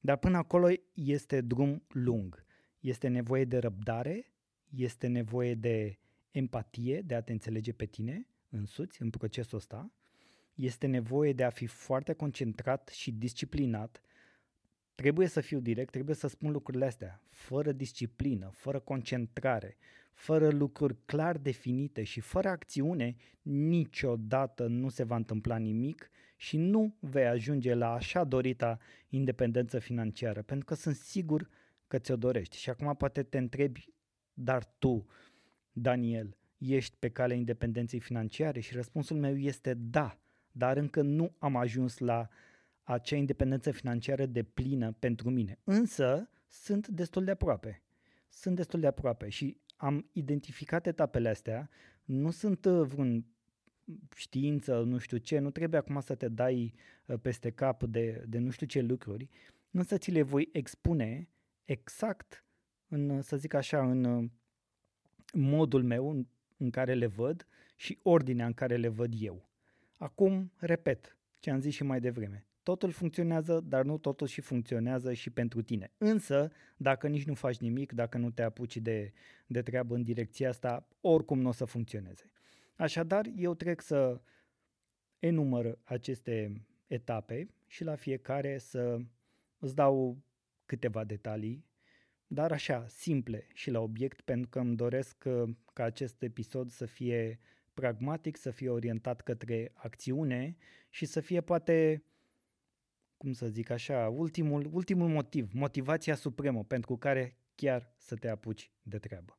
Dar 0.00 0.16
până 0.16 0.36
acolo 0.36 0.68
este 0.94 1.40
drum 1.40 1.82
lung. 1.88 2.44
Este 2.80 3.08
nevoie 3.08 3.44
de 3.44 3.58
răbdare, 3.58 4.32
este 4.76 5.06
nevoie 5.06 5.54
de 5.54 5.98
empatie, 6.30 7.00
de 7.00 7.14
a 7.14 7.20
te 7.20 7.32
înțelege 7.32 7.72
pe 7.72 7.84
tine 7.84 8.26
însuți 8.48 9.02
în 9.02 9.10
procesul 9.10 9.58
ăsta, 9.58 9.92
este 10.54 10.86
nevoie 10.86 11.32
de 11.32 11.44
a 11.44 11.50
fi 11.50 11.66
foarte 11.66 12.12
concentrat 12.12 12.88
și 12.88 13.12
disciplinat. 13.12 14.00
Trebuie 14.94 15.26
să 15.26 15.40
fiu 15.40 15.60
direct, 15.60 15.90
trebuie 15.90 16.14
să 16.14 16.26
spun 16.26 16.50
lucrurile 16.50 16.84
astea. 16.84 17.22
Fără 17.28 17.72
disciplină, 17.72 18.50
fără 18.52 18.80
concentrare, 18.80 19.76
fără 20.12 20.50
lucruri 20.50 20.96
clar 21.04 21.38
definite 21.38 22.02
și 22.02 22.20
fără 22.20 22.48
acțiune, 22.48 23.16
niciodată 23.42 24.66
nu 24.66 24.88
se 24.88 25.02
va 25.02 25.16
întâmpla 25.16 25.56
nimic 25.56 26.10
și 26.36 26.56
nu 26.56 26.96
vei 27.00 27.26
ajunge 27.26 27.74
la 27.74 27.92
așa 27.92 28.24
dorita 28.24 28.78
independență 29.08 29.78
financiară, 29.78 30.42
pentru 30.42 30.64
că 30.64 30.74
sunt 30.74 30.94
sigur 30.94 31.48
că 31.86 31.98
ți-o 31.98 32.16
dorești. 32.16 32.56
Și 32.56 32.70
acum 32.70 32.94
poate 32.96 33.22
te 33.22 33.38
întrebi, 33.38 33.88
dar 34.32 34.64
tu, 34.78 35.06
Daniel, 35.72 36.36
ești 36.58 36.96
pe 36.98 37.08
calea 37.10 37.36
independenței 37.36 38.00
financiare? 38.00 38.60
Și 38.60 38.74
răspunsul 38.74 39.16
meu 39.16 39.36
este 39.36 39.74
da 39.74 40.21
dar 40.52 40.76
încă 40.76 41.02
nu 41.02 41.34
am 41.38 41.56
ajuns 41.56 41.98
la 41.98 42.28
acea 42.82 43.16
independență 43.16 43.70
financiară 43.70 44.26
de 44.26 44.42
plină 44.42 44.92
pentru 44.92 45.30
mine. 45.30 45.58
Însă 45.64 46.30
sunt 46.48 46.88
destul 46.88 47.24
de 47.24 47.30
aproape. 47.30 47.82
Sunt 48.28 48.56
destul 48.56 48.80
de 48.80 48.86
aproape 48.86 49.28
și 49.28 49.60
am 49.76 50.08
identificat 50.12 50.86
etapele 50.86 51.28
astea. 51.28 51.70
Nu 52.04 52.30
sunt 52.30 52.64
uh, 52.64 52.86
vreun 52.86 53.26
știință, 54.16 54.82
nu 54.82 54.98
știu 54.98 55.16
ce, 55.16 55.38
nu 55.38 55.50
trebuie 55.50 55.80
acum 55.80 56.00
să 56.00 56.14
te 56.14 56.28
dai 56.28 56.74
uh, 57.06 57.18
peste 57.22 57.50
cap 57.50 57.82
de, 57.82 58.24
de 58.28 58.38
nu 58.38 58.50
știu 58.50 58.66
ce 58.66 58.80
lucruri, 58.80 59.28
însă 59.70 59.98
ți 59.98 60.10
le 60.10 60.22
voi 60.22 60.48
expune 60.52 61.28
exact 61.64 62.44
în, 62.88 63.22
să 63.22 63.36
zic 63.36 63.54
așa, 63.54 63.90
în 63.90 64.30
modul 65.32 65.82
meu 65.82 66.10
în, 66.10 66.26
în 66.56 66.70
care 66.70 66.94
le 66.94 67.06
văd 67.06 67.46
și 67.76 67.98
ordinea 68.02 68.46
în 68.46 68.52
care 68.52 68.76
le 68.76 68.88
văd 68.88 69.14
eu. 69.18 69.48
Acum, 70.02 70.52
repet 70.56 71.16
ce 71.38 71.50
am 71.50 71.60
zis 71.60 71.74
și 71.74 71.82
mai 71.82 72.00
devreme. 72.00 72.46
Totul 72.62 72.90
funcționează, 72.90 73.60
dar 73.60 73.84
nu 73.84 73.98
totul 73.98 74.26
și 74.26 74.40
funcționează 74.40 75.12
și 75.12 75.30
pentru 75.30 75.62
tine. 75.62 75.92
Însă, 75.98 76.50
dacă 76.76 77.08
nici 77.08 77.24
nu 77.24 77.34
faci 77.34 77.56
nimic, 77.56 77.92
dacă 77.92 78.18
nu 78.18 78.30
te 78.30 78.42
apuci 78.42 78.76
de, 78.76 79.12
de 79.46 79.62
treabă 79.62 79.94
în 79.94 80.02
direcția 80.02 80.48
asta, 80.48 80.88
oricum 81.00 81.40
nu 81.40 81.48
o 81.48 81.52
să 81.52 81.64
funcționeze. 81.64 82.30
Așadar, 82.76 83.26
eu 83.36 83.54
trec 83.54 83.80
să 83.80 84.20
enumăr 85.18 85.78
aceste 85.84 86.66
etape 86.86 87.48
și 87.66 87.84
la 87.84 87.94
fiecare 87.94 88.58
să 88.58 88.98
îți 89.58 89.74
dau 89.74 90.22
câteva 90.66 91.04
detalii, 91.04 91.64
dar 92.26 92.52
așa, 92.52 92.86
simple 92.88 93.46
și 93.52 93.70
la 93.70 93.80
obiect, 93.80 94.20
pentru 94.20 94.48
că 94.48 94.58
îmi 94.58 94.76
doresc 94.76 95.24
ca 95.72 95.84
acest 95.84 96.22
episod 96.22 96.70
să 96.70 96.86
fie 96.86 97.38
pragmatic, 97.74 98.36
să 98.36 98.50
fie 98.50 98.68
orientat 98.68 99.20
către 99.20 99.72
acțiune 99.74 100.56
și 100.90 101.06
să 101.06 101.20
fie 101.20 101.40
poate, 101.40 102.04
cum 103.16 103.32
să 103.32 103.48
zic 103.48 103.70
așa, 103.70 104.08
ultimul, 104.08 104.68
ultimul 104.72 105.08
motiv, 105.08 105.52
motivația 105.52 106.14
supremă 106.14 106.64
pentru 106.64 106.96
care 106.96 107.36
chiar 107.54 107.94
să 107.96 108.14
te 108.14 108.28
apuci 108.28 108.70
de 108.82 108.98
treabă. 108.98 109.38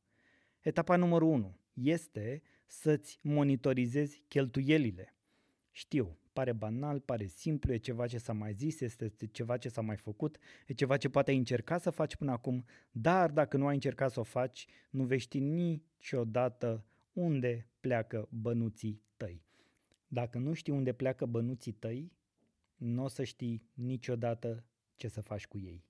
Etapa 0.60 0.96
numărul 0.96 1.28
1 1.28 1.58
este 1.72 2.42
să-ți 2.66 3.18
monitorizezi 3.22 4.22
cheltuielile. 4.28 5.16
Știu, 5.70 6.18
pare 6.32 6.52
banal, 6.52 7.00
pare 7.00 7.26
simplu, 7.26 7.72
e 7.72 7.76
ceva 7.76 8.06
ce 8.06 8.18
s-a 8.18 8.32
mai 8.32 8.52
zis, 8.52 8.80
este 8.80 9.12
ceva 9.32 9.56
ce 9.56 9.68
s-a 9.68 9.80
mai 9.80 9.96
făcut, 9.96 10.38
e 10.66 10.72
ceva 10.72 10.96
ce 10.96 11.08
poate 11.08 11.30
ai 11.30 11.36
încercat 11.36 11.82
să 11.82 11.90
faci 11.90 12.16
până 12.16 12.30
acum, 12.30 12.64
dar 12.90 13.30
dacă 13.30 13.56
nu 13.56 13.66
ai 13.66 13.74
încercat 13.74 14.10
să 14.10 14.20
o 14.20 14.22
faci, 14.22 14.66
nu 14.90 15.04
vei 15.04 15.18
ști 15.18 15.38
niciodată 15.38 16.84
unde 17.14 17.68
pleacă 17.80 18.28
bănuții 18.30 19.02
tăi. 19.16 19.42
Dacă 20.08 20.38
nu 20.38 20.52
știi 20.52 20.72
unde 20.72 20.92
pleacă 20.92 21.26
bănuții 21.26 21.72
tăi, 21.72 22.12
nu 22.76 23.02
o 23.04 23.08
să 23.08 23.24
știi 23.24 23.70
niciodată 23.74 24.64
ce 24.96 25.08
să 25.08 25.20
faci 25.20 25.46
cu 25.46 25.58
ei. 25.58 25.84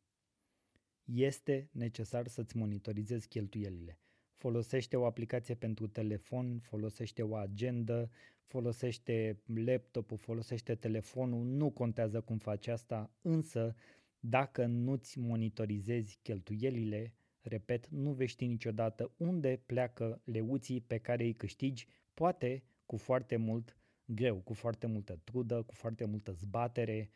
Este 1.04 1.69
necesar 1.73 2.26
să-ți 2.26 2.57
monitorizezi 2.57 3.28
cheltuielile. 3.28 3.99
Folosește 4.35 4.97
o 4.97 5.04
aplicație 5.04 5.54
pentru 5.54 5.87
telefon, 5.87 6.59
folosește 6.59 7.23
o 7.23 7.35
agendă, 7.35 8.11
folosește 8.45 9.43
laptopul, 9.47 10.16
folosește 10.16 10.75
telefonul, 10.75 11.45
nu 11.45 11.71
contează 11.71 12.21
cum 12.21 12.38
faci 12.38 12.66
asta, 12.66 13.11
însă 13.23 13.75
dacă 14.19 14.66
nu-ți 14.66 15.19
monitorizezi 15.19 16.19
cheltuielile, 16.23 17.14
Repet, 17.47 17.87
nu 17.89 18.13
vei 18.13 18.27
ști 18.27 18.47
niciodată 18.47 19.13
unde 19.17 19.63
pleacă 19.67 20.21
leuții 20.25 20.81
pe 20.81 20.99
care 20.99 21.25
îi 21.25 21.35
câștigi, 21.35 21.87
poate 22.15 22.65
cu 22.87 22.97
foarte 22.97 23.37
mult 23.37 23.77
greu, 24.05 24.41
cu 24.41 24.53
foarte 24.53 24.87
multă 24.87 25.21
trudă, 25.25 25.63
cu 25.63 25.75
foarte 25.75 26.05
multă 26.05 26.33
zbatere 26.33 27.11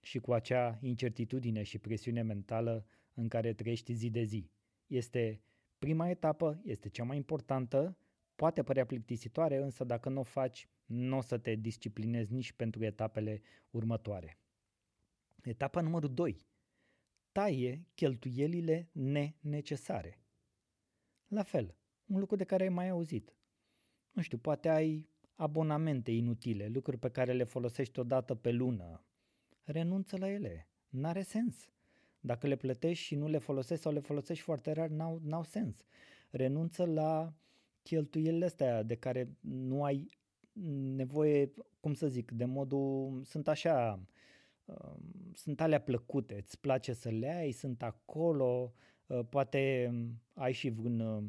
și 0.00 0.18
cu 0.18 0.32
acea 0.32 0.78
incertitudine 0.80 1.62
și 1.62 1.78
presiune 1.78 2.22
mentală 2.22 2.86
în 3.14 3.28
care 3.28 3.52
trăiești 3.52 3.92
zi 3.92 4.10
de 4.10 4.22
zi. 4.22 4.50
Este 4.86 5.42
prima 5.78 6.08
etapă, 6.08 6.60
este 6.64 6.88
cea 6.88 7.04
mai 7.04 7.16
importantă, 7.16 7.98
poate 8.34 8.62
părea 8.62 8.86
plictisitoare, 8.86 9.56
însă 9.56 9.84
dacă 9.84 10.08
nu 10.08 10.20
o 10.20 10.22
faci, 10.22 10.68
nu 10.86 11.16
o 11.16 11.20
să 11.20 11.38
te 11.38 11.54
disciplinezi 11.54 12.32
nici 12.32 12.52
pentru 12.52 12.84
etapele 12.84 13.42
următoare. 13.70 14.38
Etapa 15.42 15.80
numărul 15.80 16.14
2 16.14 16.46
taie 17.38 17.86
cheltuielile 17.94 18.88
nenecesare. 18.92 20.18
La 21.28 21.42
fel, 21.42 21.74
un 22.06 22.18
lucru 22.18 22.36
de 22.36 22.44
care 22.44 22.62
ai 22.62 22.68
mai 22.68 22.88
auzit. 22.88 23.34
Nu 24.12 24.22
știu, 24.22 24.38
poate 24.38 24.68
ai 24.68 25.08
abonamente 25.34 26.10
inutile, 26.10 26.68
lucruri 26.68 26.98
pe 26.98 27.10
care 27.10 27.32
le 27.32 27.44
folosești 27.44 27.98
o 27.98 28.02
dată 28.02 28.34
pe 28.34 28.50
lună. 28.50 29.04
Renunță 29.64 30.16
la 30.16 30.30
ele. 30.30 30.68
N-are 30.88 31.22
sens. 31.22 31.70
Dacă 32.20 32.46
le 32.46 32.56
plătești 32.56 33.04
și 33.04 33.14
nu 33.14 33.28
le 33.28 33.38
folosești 33.38 33.82
sau 33.82 33.92
le 33.92 34.00
folosești 34.00 34.42
foarte 34.44 34.72
rar, 34.72 34.88
n-au, 34.88 35.20
n-au 35.24 35.42
sens. 35.42 35.84
Renunță 36.30 36.84
la 36.84 37.34
cheltuielile 37.82 38.44
astea 38.44 38.82
de 38.82 38.94
care 38.94 39.36
nu 39.40 39.84
ai 39.84 40.18
nevoie, 40.94 41.52
cum 41.80 41.94
să 41.94 42.08
zic, 42.08 42.30
de 42.30 42.44
modul, 42.44 43.22
sunt 43.24 43.48
așa, 43.48 44.06
um, 44.68 45.32
sunt 45.34 45.60
alea 45.60 45.80
plăcute, 45.80 46.34
îți 46.34 46.60
place 46.60 46.92
să 46.92 47.08
le 47.08 47.34
ai, 47.34 47.50
sunt 47.50 47.82
acolo, 47.82 48.72
uh, 49.06 49.20
poate 49.28 49.92
ai 50.34 50.52
și 50.52 50.68
vreun 50.68 51.00
uh, 51.00 51.24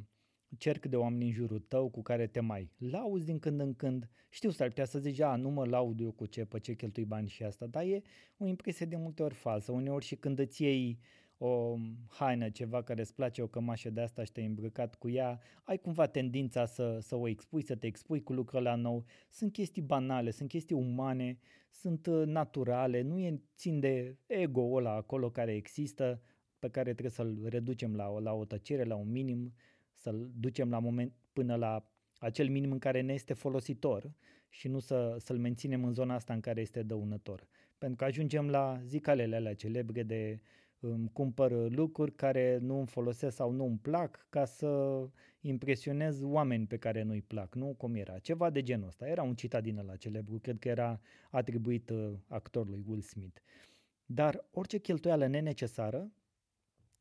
cerc 0.58 0.86
de 0.86 0.96
oameni 0.96 1.26
în 1.26 1.32
jurul 1.32 1.60
tău 1.60 1.90
cu 1.90 2.02
care 2.02 2.28
te 2.28 2.40
mai 2.40 2.72
lauzi 2.78 3.26
din 3.26 3.40
când 3.40 3.60
în 3.60 3.74
când. 3.74 4.10
Știu, 4.30 4.50
s-ar 4.50 4.68
putea 4.68 4.86
să 4.86 5.00
zici, 5.00 5.20
a, 5.20 5.36
nu 5.36 5.50
mă 5.50 5.66
laud 5.66 6.00
eu 6.00 6.12
cu 6.12 6.26
ce, 6.26 6.46
pe 6.46 6.60
ce 6.60 6.74
cheltui 6.74 7.06
bani 7.06 7.28
și 7.28 7.44
asta, 7.44 7.66
dar 7.66 7.84
e 7.84 8.02
o 8.38 8.46
impresie 8.46 8.86
de 8.86 8.96
multe 8.96 9.24
ori 9.24 9.34
falsă. 9.34 9.72
Uneori 9.72 10.06
și 10.06 10.16
când 10.16 10.40
îți 10.40 10.64
iei 10.64 11.00
o 11.42 11.78
haină, 12.08 12.50
ceva 12.50 12.84
care 12.84 13.02
îți 13.02 13.14
place, 13.14 13.42
o 13.42 13.48
cămașă 13.48 13.90
de 13.90 14.02
asta 14.02 14.24
și 14.24 14.32
te-ai 14.32 14.46
îmbrăcat 14.46 14.96
cu 14.96 15.10
ea, 15.10 15.40
ai 15.64 15.78
cumva 15.78 16.08
tendința 16.08 16.66
să, 16.66 16.98
să 17.02 17.16
o 17.16 17.28
expui, 17.28 17.64
să 17.64 17.76
te 17.76 17.88
expui 17.88 18.24
cu 18.24 18.34
lucrul 18.34 18.62
la 18.62 18.76
nou. 18.76 19.06
Sunt 19.30 19.52
chestii 19.52 19.82
banale, 19.82 20.32
sunt 20.32 20.50
chestii 20.50 20.76
umane, 20.76 21.40
sunt 21.72 22.06
uh, 22.06 22.26
naturale, 22.26 23.02
nu 23.02 23.20
e 23.20 23.42
țin 23.56 23.80
de 23.80 24.18
ego-ul 24.28 24.78
ăla 24.78 24.96
acolo 24.96 25.30
care 25.30 25.56
există, 25.56 26.22
pe 26.60 26.70
care 26.70 26.92
trebuie 26.92 27.12
să-l 27.12 27.46
reducem 27.46 27.96
la, 27.96 28.20
la 28.20 28.34
o 28.34 28.46
tăcere, 28.46 28.84
la 28.84 28.96
un 28.96 29.12
minim, 29.12 29.54
să-l 29.92 30.32
ducem 30.36 30.70
la 30.70 30.80
moment 30.80 31.14
până 31.34 31.56
la 31.56 31.92
acel 32.18 32.50
minim 32.50 32.72
în 32.72 32.80
care 32.80 33.02
ne 33.02 33.14
este 33.14 33.34
folositor 33.34 34.12
și 34.50 34.68
nu 34.68 34.80
să, 34.80 35.16
să-l 35.20 35.38
menținem 35.38 35.84
în 35.84 35.94
zona 35.94 36.14
asta 36.14 36.34
în 36.34 36.40
care 36.40 36.62
este 36.62 36.84
dăunător. 36.84 37.48
Pentru 37.78 37.98
că 37.98 38.04
ajungem 38.04 38.50
la 38.50 38.82
zicalele 38.86 39.36
alea 39.36 39.56
celebre 39.56 40.04
de 40.04 40.40
îmi 40.80 41.10
cumpăr 41.14 41.72
lucruri 41.72 42.16
care 42.16 42.58
nu 42.62 42.78
îmi 42.78 42.88
folosesc 42.88 43.36
sau 43.36 43.52
nu 43.52 43.66
îmi 43.66 43.78
plac 43.78 44.26
ca 44.30 44.46
să 44.46 45.02
impresionez 45.42 46.22
oameni 46.22 46.68
pe 46.68 46.78
care 46.78 47.02
nu-i 47.02 47.22
plac, 47.22 47.56
nu? 47.56 47.74
Cum 47.78 47.96
era? 47.96 48.20
Ceva 48.20 48.50
de 48.50 48.62
genul 48.62 48.88
ăsta. 48.88 49.08
Era 49.08 49.24
un 49.24 49.36
citat 49.36 49.64
din 49.64 49.78
ăla 49.78 49.96
celebru, 49.96 50.40
cred 50.40 50.60
că 50.60 50.68
era 50.68 51.00
atribuit 51.30 51.90
uh, 51.90 52.14
actorului 52.28 52.84
Will 52.88 53.02
Smith. 53.02 53.42
Dar 54.06 54.46
orice 54.52 54.78
cheltuială 54.78 55.28
nenecesară, 55.28 56.12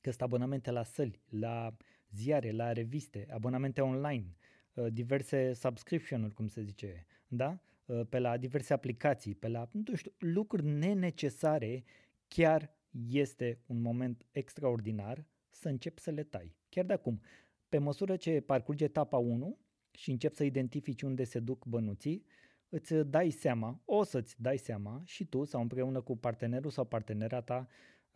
că 0.00 0.10
sunt 0.10 0.22
abonamente 0.22 0.70
la 0.70 0.82
săli, 0.82 1.20
la 1.28 1.76
ziare, 2.10 2.50
la 2.50 2.72
reviste, 2.72 3.26
abonamente 3.30 3.80
online, 3.80 4.36
uh, 4.74 4.86
diverse 4.92 5.52
subscription-uri, 5.52 6.34
cum 6.34 6.48
se 6.48 6.62
zice, 6.62 7.06
da? 7.28 7.58
Uh, 7.86 8.00
pe 8.08 8.18
la 8.18 8.36
diverse 8.36 8.72
aplicații, 8.72 9.34
pe 9.34 9.48
la, 9.48 9.68
nu 9.72 9.94
știu, 9.94 10.12
lucruri 10.18 10.66
nenecesare, 10.66 11.84
chiar 12.28 12.77
este 13.08 13.60
un 13.66 13.80
moment 13.80 14.26
extraordinar 14.30 15.26
să 15.48 15.68
începi 15.68 16.00
să 16.00 16.10
le 16.10 16.22
tai. 16.22 16.56
Chiar 16.68 16.84
de 16.84 16.92
acum, 16.92 17.20
pe 17.68 17.78
măsură 17.78 18.16
ce 18.16 18.40
parcurge 18.40 18.84
etapa 18.84 19.16
1 19.16 19.58
și 19.90 20.10
începi 20.10 20.36
să 20.36 20.44
identifici 20.44 21.02
unde 21.02 21.24
se 21.24 21.40
duc 21.40 21.64
bănuții, 21.64 22.24
îți 22.68 22.94
dai 22.94 23.30
seama, 23.30 23.82
o 23.84 24.02
să-ți 24.02 24.42
dai 24.42 24.58
seama 24.58 25.02
și 25.04 25.24
tu 25.24 25.44
sau 25.44 25.60
împreună 25.60 26.00
cu 26.00 26.16
partenerul 26.16 26.70
sau 26.70 26.84
partenera 26.84 27.40
ta 27.40 27.68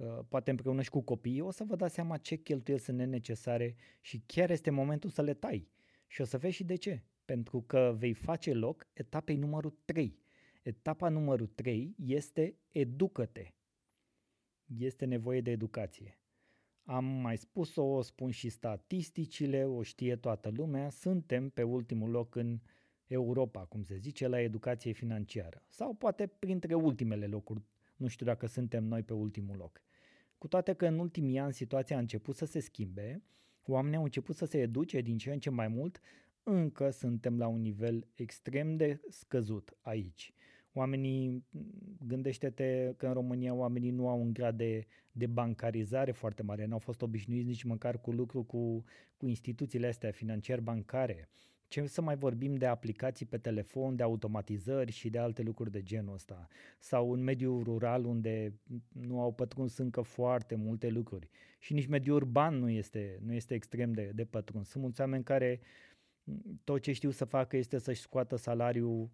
Uh, 0.02 0.18
poate 0.28 0.50
împreună 0.50 0.82
și 0.82 0.90
cu 0.90 1.00
copiii, 1.00 1.40
o 1.40 1.50
să 1.50 1.64
vă 1.64 1.76
dați 1.76 1.94
seama 1.94 2.16
ce 2.16 2.36
cheltuieli 2.36 2.82
sunt 2.82 2.96
nenecesare 2.96 3.76
și 4.00 4.22
chiar 4.26 4.50
este 4.50 4.70
momentul 4.70 5.10
să 5.10 5.22
le 5.22 5.34
tai. 5.34 5.68
Și 6.06 6.20
o 6.20 6.24
să 6.24 6.38
vezi 6.38 6.54
și 6.54 6.64
de 6.64 6.74
ce. 6.74 7.02
Pentru 7.24 7.62
că 7.62 7.94
vei 7.98 8.12
face 8.12 8.52
loc 8.52 8.86
etapei 8.92 9.36
numărul 9.36 9.78
3. 9.84 10.18
Etapa 10.62 11.08
numărul 11.08 11.46
3 11.46 11.94
este 11.98 12.58
educă-te. 12.70 13.54
Este 14.78 15.04
nevoie 15.04 15.40
de 15.40 15.50
educație. 15.50 16.18
Am 16.84 17.04
mai 17.04 17.36
spus-o, 17.36 17.82
o 17.82 18.02
spun 18.02 18.30
și 18.30 18.48
statisticile, 18.48 19.64
o 19.64 19.82
știe 19.82 20.16
toată 20.16 20.50
lumea, 20.54 20.90
suntem 20.90 21.48
pe 21.48 21.62
ultimul 21.62 22.10
loc 22.10 22.34
în 22.34 22.60
Europa, 23.06 23.64
cum 23.64 23.82
se 23.82 23.96
zice, 23.96 24.28
la 24.28 24.40
educație 24.40 24.92
financiară. 24.92 25.62
Sau 25.68 25.94
poate 25.94 26.26
printre 26.26 26.74
ultimele 26.74 27.26
locuri, 27.26 27.62
nu 27.96 28.06
știu 28.06 28.26
dacă 28.26 28.46
suntem 28.46 28.84
noi 28.84 29.02
pe 29.02 29.12
ultimul 29.12 29.56
loc. 29.56 29.82
Cu 30.38 30.48
toate 30.48 30.72
că 30.72 30.86
în 30.86 30.98
ultimii 30.98 31.38
ani 31.38 31.52
situația 31.52 31.96
a 31.96 31.98
început 31.98 32.36
să 32.36 32.44
se 32.44 32.60
schimbe, 32.60 33.22
oamenii 33.66 33.96
au 33.96 34.04
început 34.04 34.36
să 34.36 34.44
se 34.44 34.60
educe 34.60 35.00
din 35.00 35.18
ce 35.18 35.32
în 35.32 35.38
ce 35.38 35.50
mai 35.50 35.68
mult, 35.68 36.00
încă 36.42 36.90
suntem 36.90 37.38
la 37.38 37.46
un 37.46 37.60
nivel 37.60 38.06
extrem 38.14 38.76
de 38.76 39.00
scăzut 39.08 39.76
aici. 39.80 40.32
Oamenii, 40.72 41.44
gândește-te 42.06 42.94
că 42.96 43.06
în 43.06 43.12
România 43.12 43.54
oamenii 43.54 43.90
nu 43.90 44.08
au 44.08 44.20
un 44.20 44.32
grad 44.32 44.56
de, 44.56 44.86
de 45.12 45.26
bancarizare 45.26 46.12
foarte 46.12 46.42
mare, 46.42 46.66
nu 46.66 46.72
au 46.72 46.78
fost 46.78 47.02
obișnuiți 47.02 47.46
nici 47.46 47.62
măcar 47.62 48.00
cu 48.00 48.10
lucru 48.10 48.42
cu, 48.42 48.84
cu 49.16 49.26
instituțiile 49.26 49.86
astea 49.86 50.10
financiar-bancare. 50.10 51.28
Ce 51.68 51.86
să 51.86 52.02
mai 52.02 52.16
vorbim 52.16 52.54
de 52.54 52.66
aplicații 52.66 53.26
pe 53.26 53.38
telefon, 53.38 53.96
de 53.96 54.02
automatizări 54.02 54.92
și 54.92 55.10
de 55.10 55.18
alte 55.18 55.42
lucruri 55.42 55.70
de 55.70 55.82
genul 55.82 56.14
ăsta. 56.14 56.48
Sau 56.78 57.12
în 57.12 57.22
mediul 57.22 57.62
rural 57.62 58.04
unde 58.04 58.54
nu 58.92 59.20
au 59.20 59.32
pătruns 59.32 59.76
încă 59.76 60.00
foarte 60.02 60.54
multe 60.54 60.88
lucruri. 60.88 61.28
Și 61.58 61.72
nici 61.72 61.86
mediul 61.86 62.16
urban 62.16 62.54
nu 62.54 62.68
este, 62.68 63.18
nu 63.24 63.32
este 63.32 63.54
extrem 63.54 63.92
de, 63.92 64.10
de 64.14 64.24
pătruns. 64.24 64.68
Sunt 64.68 64.82
mulți 64.82 65.00
oameni 65.00 65.24
care 65.24 65.60
tot 66.64 66.80
ce 66.80 66.92
știu 66.92 67.10
să 67.10 67.24
facă 67.24 67.56
este 67.56 67.78
să-și 67.78 68.00
scoată 68.00 68.36
salariul 68.36 69.00
uh, 69.00 69.08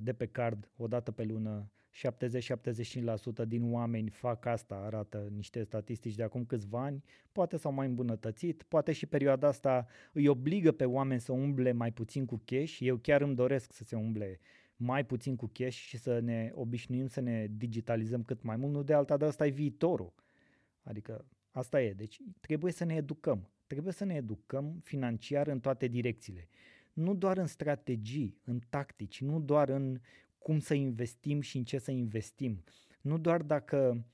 de 0.00 0.12
pe 0.12 0.26
card 0.26 0.70
o 0.76 0.86
dată 0.86 1.10
pe 1.10 1.24
lună 1.24 1.70
70-75% 1.92 3.46
din 3.46 3.72
oameni 3.72 4.10
fac 4.10 4.46
asta, 4.46 4.74
arată 4.74 5.28
niște 5.34 5.62
statistici 5.62 6.14
de 6.14 6.22
acum 6.22 6.44
câțiva 6.44 6.82
ani, 6.82 7.04
poate 7.32 7.56
s-au 7.56 7.72
mai 7.72 7.86
îmbunătățit, 7.86 8.62
poate 8.62 8.92
și 8.92 9.06
perioada 9.06 9.48
asta 9.48 9.86
îi 10.12 10.28
obligă 10.28 10.72
pe 10.72 10.84
oameni 10.84 11.20
să 11.20 11.32
umble 11.32 11.72
mai 11.72 11.92
puțin 11.92 12.24
cu 12.24 12.42
cash, 12.44 12.78
eu 12.80 12.96
chiar 12.96 13.20
îmi 13.20 13.34
doresc 13.34 13.72
să 13.72 13.84
se 13.84 13.96
umble 13.96 14.40
mai 14.76 15.06
puțin 15.06 15.36
cu 15.36 15.50
cash 15.52 15.76
și 15.76 15.96
să 15.96 16.18
ne 16.18 16.50
obișnuim 16.54 17.06
să 17.06 17.20
ne 17.20 17.46
digitalizăm 17.50 18.22
cât 18.22 18.42
mai 18.42 18.56
mult, 18.56 18.72
nu 18.72 18.82
de 18.82 18.92
alta, 18.92 19.16
dar 19.16 19.28
asta 19.28 19.46
e 19.46 19.50
viitorul. 19.50 20.14
Adică 20.82 21.26
asta 21.50 21.82
e, 21.82 21.92
deci 21.92 22.20
trebuie 22.40 22.72
să 22.72 22.84
ne 22.84 22.94
educăm, 22.94 23.48
trebuie 23.66 23.92
să 23.92 24.04
ne 24.04 24.14
educăm 24.14 24.80
financiar 24.82 25.46
în 25.46 25.60
toate 25.60 25.86
direcțiile 25.86 26.48
nu 26.92 27.14
doar 27.14 27.38
în 27.38 27.46
strategii, 27.46 28.40
în 28.44 28.60
tactici, 28.68 29.20
nu 29.20 29.40
doar 29.40 29.68
în 29.68 30.00
cum 30.38 30.58
să 30.58 30.74
investim 30.74 31.40
și 31.40 31.56
în 31.56 31.64
ce 31.64 31.78
să 31.78 31.90
investim. 31.90 32.64
Nu 33.00 33.18
doar 33.18 33.42
dacă 33.42 34.06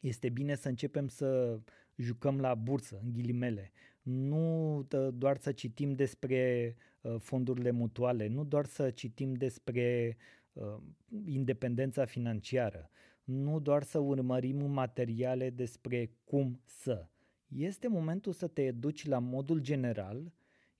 este 0.00 0.28
bine 0.28 0.54
să 0.54 0.68
începem 0.68 1.08
să 1.08 1.60
jucăm 1.96 2.40
la 2.40 2.54
bursă, 2.54 3.00
în 3.02 3.12
ghilimele, 3.12 3.72
nu 4.02 4.86
doar 5.14 5.36
să 5.36 5.52
citim 5.52 5.92
despre 5.92 6.74
uh, 7.00 7.14
fondurile 7.18 7.70
mutuale, 7.70 8.26
nu 8.26 8.44
doar 8.44 8.64
să 8.64 8.90
citim 8.90 9.32
despre 9.32 10.16
uh, 10.52 10.76
independența 11.24 12.04
financiară, 12.04 12.90
nu 13.24 13.60
doar 13.60 13.82
să 13.82 13.98
urmărim 13.98 14.70
materiale 14.70 15.50
despre 15.50 16.10
cum 16.24 16.60
să. 16.64 17.06
Este 17.48 17.88
momentul 17.88 18.32
să 18.32 18.46
te 18.46 18.62
educi 18.62 19.06
la 19.06 19.18
modul 19.18 19.58
general, 19.58 20.32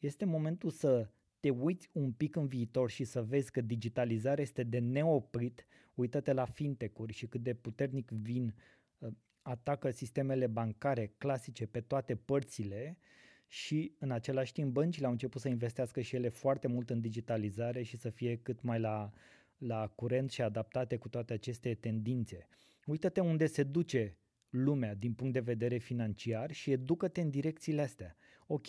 este 0.07 0.25
momentul 0.25 0.71
să 0.71 1.09
te 1.41 1.51
uiți 1.51 1.89
un 1.93 2.13
pic 2.13 2.37
în 2.37 2.47
viitor 2.47 2.91
și 2.91 3.05
să 3.05 3.23
vezi 3.23 3.51
că 3.51 3.61
digitalizarea 3.61 4.43
este 4.43 4.63
de 4.63 4.79
neoprit, 4.79 5.67
uită-te 5.95 6.33
la 6.33 6.45
fintech-uri 6.45 7.13
și 7.13 7.27
cât 7.27 7.43
de 7.43 7.55
puternic 7.55 8.11
vin, 8.11 8.55
uh, 8.99 9.13
atacă 9.43 9.91
sistemele 9.91 10.47
bancare 10.47 11.15
clasice 11.19 11.67
pe 11.67 11.81
toate 11.81 12.17
părțile 12.17 12.99
și 13.47 13.95
în 13.99 14.11
același 14.11 14.53
timp 14.53 14.73
băncile 14.73 15.07
au 15.07 15.13
început 15.13 15.41
să 15.41 15.49
investească 15.49 16.01
și 16.01 16.17
ele 16.17 16.29
foarte 16.29 16.69
mult 16.69 16.91
în 16.91 17.01
digitalizare 17.01 17.83
și 17.83 17.97
să 17.97 18.11
fie 18.11 18.37
cât 18.37 18.63
mai 18.63 18.81
la, 18.81 19.13
la 19.57 19.89
curent 19.89 20.31
și 20.31 20.43
adaptate 20.43 20.97
cu 20.97 21.09
toate 21.09 21.33
aceste 21.33 21.75
tendințe. 21.75 22.47
Uită-te 22.87 23.21
unde 23.21 23.47
se 23.47 23.63
duce 23.63 24.17
lumea 24.51 24.95
din 24.95 25.13
punct 25.13 25.33
de 25.33 25.41
vedere 25.41 25.77
financiar 25.77 26.53
și 26.53 26.71
educă-te 26.71 27.21
în 27.21 27.31
direcțiile 27.31 27.83
astea. 27.83 28.17
Ok, 28.47 28.67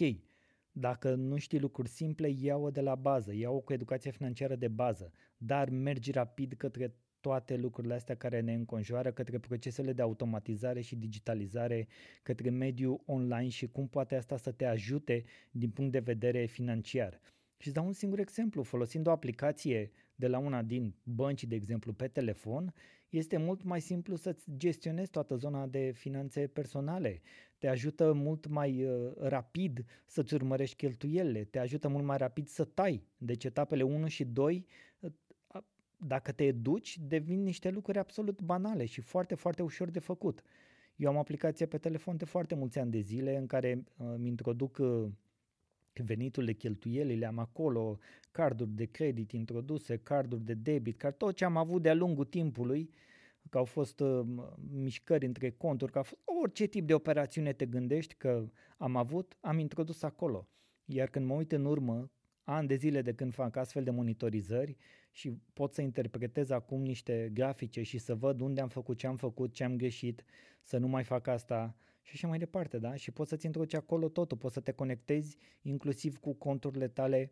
dacă 0.76 1.16
nu 1.16 1.38
știi 1.38 1.60
lucruri 1.60 1.90
simple, 1.90 2.30
ia-o 2.30 2.70
de 2.70 2.82
la 2.82 2.96
bază, 2.96 3.34
ia-o 3.34 3.60
cu 3.60 3.74
educație 3.74 4.12
financiară 4.12 4.56
de 4.56 4.68
bază, 4.68 5.12
dar 5.38 5.70
mergi 5.70 6.12
rapid 6.12 6.54
către 6.54 6.96
toate 7.20 7.56
lucrurile 7.56 7.94
astea 7.94 8.16
care 8.16 8.40
ne 8.40 8.54
înconjoară, 8.54 9.12
către 9.12 9.40
procesele 9.40 9.94
de 9.94 10.02
automatizare 10.02 10.82
și 10.82 10.96
digitalizare, 10.96 11.88
către 12.24 12.50
mediul 12.50 13.02
online 13.06 13.50
și 13.50 13.68
cum 13.68 13.88
poate 13.88 14.16
asta 14.16 14.38
să 14.38 14.52
te 14.52 14.66
ajute 14.66 15.24
din 15.52 15.70
punct 15.70 15.92
de 15.92 16.00
vedere 16.00 16.46
financiar. 16.46 17.20
Și 17.58 17.68
îți 17.68 17.74
dau 17.74 17.86
un 17.86 17.94
singur 17.94 18.20
exemplu, 18.20 18.64
folosind 18.64 19.08
o 19.08 19.12
aplicație 19.12 19.92
de 20.16 20.28
la 20.28 20.38
una 20.38 20.62
din 20.62 20.96
bănci, 21.04 21.44
de 21.44 21.56
exemplu, 21.56 21.94
pe 21.94 22.08
telefon, 22.08 22.74
este 23.18 23.38
mult 23.38 23.64
mai 23.64 23.82
simplu 23.82 24.16
să-ți 24.16 24.46
gestionezi 24.58 25.10
toată 25.10 25.36
zona 25.36 25.68
de 25.68 25.92
finanțe 25.96 26.48
personale. 26.48 27.22
Te 27.58 27.68
ajută 27.68 28.14
mult 28.14 28.48
mai 28.48 28.86
uh, 28.86 29.12
rapid 29.20 29.86
să-ți 30.06 30.34
urmărești 30.34 30.76
cheltuielile, 30.76 31.44
te 31.44 31.60
ajută 31.60 31.88
mult 31.88 32.04
mai 32.06 32.18
rapid 32.18 32.48
să 32.48 32.64
tai. 32.64 33.04
Deci 33.18 33.44
etapele 33.44 33.84
1 33.84 34.08
și 34.08 34.26
2, 34.26 34.66
uh, 35.00 35.12
dacă 35.98 36.32
te 36.32 36.44
educi, 36.44 37.00
devin 37.08 37.44
niște 37.44 37.70
lucruri 37.70 37.98
absolut 37.98 38.42
banale 38.42 38.86
și 38.86 39.02
foarte, 39.02 39.36
foarte 39.36 39.64
ușor 39.64 39.90
de 39.90 40.00
făcut. 40.00 40.44
Eu 40.96 41.10
am 41.10 41.18
aplicație 41.18 41.66
pe 41.66 41.78
telefon 41.78 42.18
de 42.18 42.26
foarte 42.26 42.56
mulți 42.56 42.80
ani 42.80 42.92
de 42.92 43.00
zile 43.00 43.38
în 43.38 43.46
care 43.46 43.84
uh, 43.98 44.08
îmi 44.14 44.28
introduc 44.28 44.78
uh, 44.78 45.06
veniturile, 46.02 46.54
cheltuielile, 46.54 47.26
am 47.26 47.40
acolo 47.40 47.98
carduri 48.32 48.70
de 48.70 48.86
credit 48.86 49.32
introduse, 49.32 49.98
carduri 49.98 50.46
de 50.46 50.54
debit, 50.54 50.98
card, 50.98 51.16
tot 51.16 51.36
ce 51.36 51.46
am 51.46 51.58
avut 51.58 51.82
de-a 51.82 51.94
lungul 51.94 52.26
timpului, 52.26 52.90
că 53.50 53.58
au 53.58 53.66
fost 53.66 54.00
uh, 54.00 54.26
mișcări 54.72 55.26
între 55.26 55.52
conturi, 55.52 55.92
că 55.92 56.00
a 56.00 56.02
fost 56.02 56.22
orice 56.42 56.66
tip 56.66 56.88
de 56.88 56.94
operațiune 56.94 57.54
te 57.54 57.66
gândești 57.66 58.14
că 58.14 58.50
am 58.78 58.96
avut, 58.96 59.38
am 59.40 59.60
introdus 59.60 60.04
acolo. 60.04 60.48
Iar 60.86 61.10
când 61.10 61.26
mă 61.26 61.34
uit 61.34 61.52
în 61.52 61.66
urmă, 61.66 62.12
ani 62.44 62.68
de 62.68 62.76
zile 62.76 63.02
de 63.02 63.14
când 63.14 63.34
fac 63.34 63.56
astfel 63.56 63.84
de 63.84 63.90
monitorizări 63.90 64.78
și 65.12 65.38
pot 65.54 65.74
să 65.74 65.82
interpretez 65.82 66.50
acum 66.50 66.82
niște 66.82 67.30
grafice 67.34 67.82
și 67.82 67.98
să 67.98 68.16
văd 68.16 68.40
unde 68.40 68.62
am 68.62 68.70
făcut, 68.70 68.98
ce 68.98 69.08
am 69.08 69.16
făcut, 69.16 69.54
ce 69.54 69.64
am 69.64 69.76
greșit, 69.76 70.24
să 70.62 70.78
nu 70.78 70.88
mai 70.88 71.04
fac 71.04 71.28
asta 71.28 71.76
și 72.04 72.12
așa 72.14 72.28
mai 72.28 72.38
departe, 72.38 72.78
da? 72.78 72.96
Și 72.96 73.12
poți 73.12 73.30
să-ți 73.30 73.46
introduci 73.46 73.74
acolo 73.74 74.10
totul, 74.10 74.38
poți 74.38 74.54
să 74.54 74.60
te 74.60 74.72
conectezi 74.72 75.38
inclusiv 75.62 76.18
cu 76.18 76.34
conturile 76.34 76.88
tale 76.88 77.32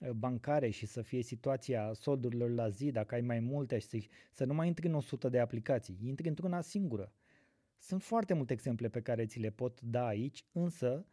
uh, 0.00 0.10
bancare 0.10 0.70
și 0.70 0.86
să 0.86 1.02
fie 1.02 1.22
situația 1.22 1.92
soldurilor 1.92 2.50
la 2.50 2.68
zi, 2.68 2.90
dacă 2.90 3.14
ai 3.14 3.20
mai 3.20 3.40
multe 3.40 3.78
și 3.78 4.08
să 4.32 4.44
nu 4.44 4.54
mai 4.54 4.66
intri 4.66 4.86
în 4.86 4.94
100 4.94 5.28
de 5.28 5.38
aplicații, 5.38 5.98
intri 6.02 6.28
într-una 6.28 6.60
singură. 6.60 7.12
Sunt 7.78 8.02
foarte 8.02 8.34
multe 8.34 8.52
exemple 8.52 8.88
pe 8.88 9.00
care 9.00 9.26
ți 9.26 9.38
le 9.38 9.50
pot 9.50 9.80
da 9.80 10.06
aici, 10.06 10.44
însă 10.52 11.06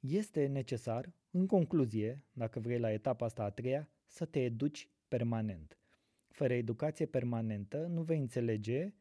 este 0.00 0.46
necesar, 0.46 1.12
în 1.30 1.46
concluzie, 1.46 2.24
dacă 2.32 2.60
vrei 2.60 2.78
la 2.78 2.92
etapa 2.92 3.24
asta 3.24 3.42
a 3.42 3.50
treia, 3.50 3.88
să 4.06 4.24
te 4.24 4.40
educi 4.44 4.88
permanent. 5.08 5.78
Fără 6.28 6.52
educație 6.52 7.06
permanentă 7.06 7.86
nu 7.86 8.02
vei 8.02 8.18
înțelege 8.18 8.92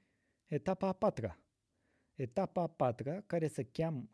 etapa 0.47 0.87
a 0.87 0.93
patra. 0.93 1.40
Etapa 2.21 2.61
a 2.61 2.67
patra, 2.67 3.21
care 3.21 3.47
se 3.47 3.63
cheamă, 3.63 4.09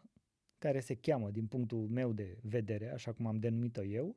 care 0.57 0.79
se 0.79 0.95
cheamă, 0.95 1.31
din 1.31 1.47
punctul 1.47 1.87
meu 1.87 2.13
de 2.13 2.37
vedere, 2.41 2.91
așa 2.91 3.13
cum 3.13 3.25
am 3.25 3.39
denumit-o 3.39 3.83
eu, 3.83 4.15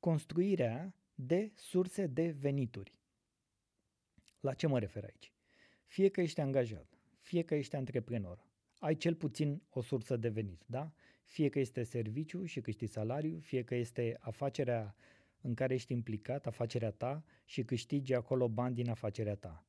construirea 0.00 0.94
de 1.14 1.52
surse 1.54 2.06
de 2.06 2.30
venituri. 2.30 3.00
La 4.40 4.54
ce 4.54 4.66
mă 4.66 4.78
refer 4.78 5.04
aici? 5.04 5.32
Fie 5.86 6.08
că 6.08 6.20
ești 6.20 6.40
angajat, 6.40 6.98
fie 7.20 7.42
că 7.42 7.54
ești 7.54 7.76
antreprenor, 7.76 8.46
ai 8.78 8.96
cel 8.96 9.14
puțin 9.14 9.62
o 9.70 9.80
sursă 9.80 10.16
de 10.16 10.28
venit, 10.28 10.62
da? 10.66 10.92
Fie 11.24 11.48
că 11.48 11.58
este 11.58 11.82
serviciu 11.82 12.44
și 12.44 12.60
câștigi 12.60 12.92
salariu, 12.92 13.38
fie 13.38 13.62
că 13.62 13.74
este 13.74 14.16
afacerea 14.20 14.94
în 15.40 15.54
care 15.54 15.74
ești 15.74 15.92
implicat, 15.92 16.46
afacerea 16.46 16.90
ta 16.90 17.24
și 17.44 17.64
câștigi 17.64 18.14
acolo 18.14 18.48
bani 18.48 18.74
din 18.74 18.88
afacerea 18.88 19.36
ta. 19.36 19.66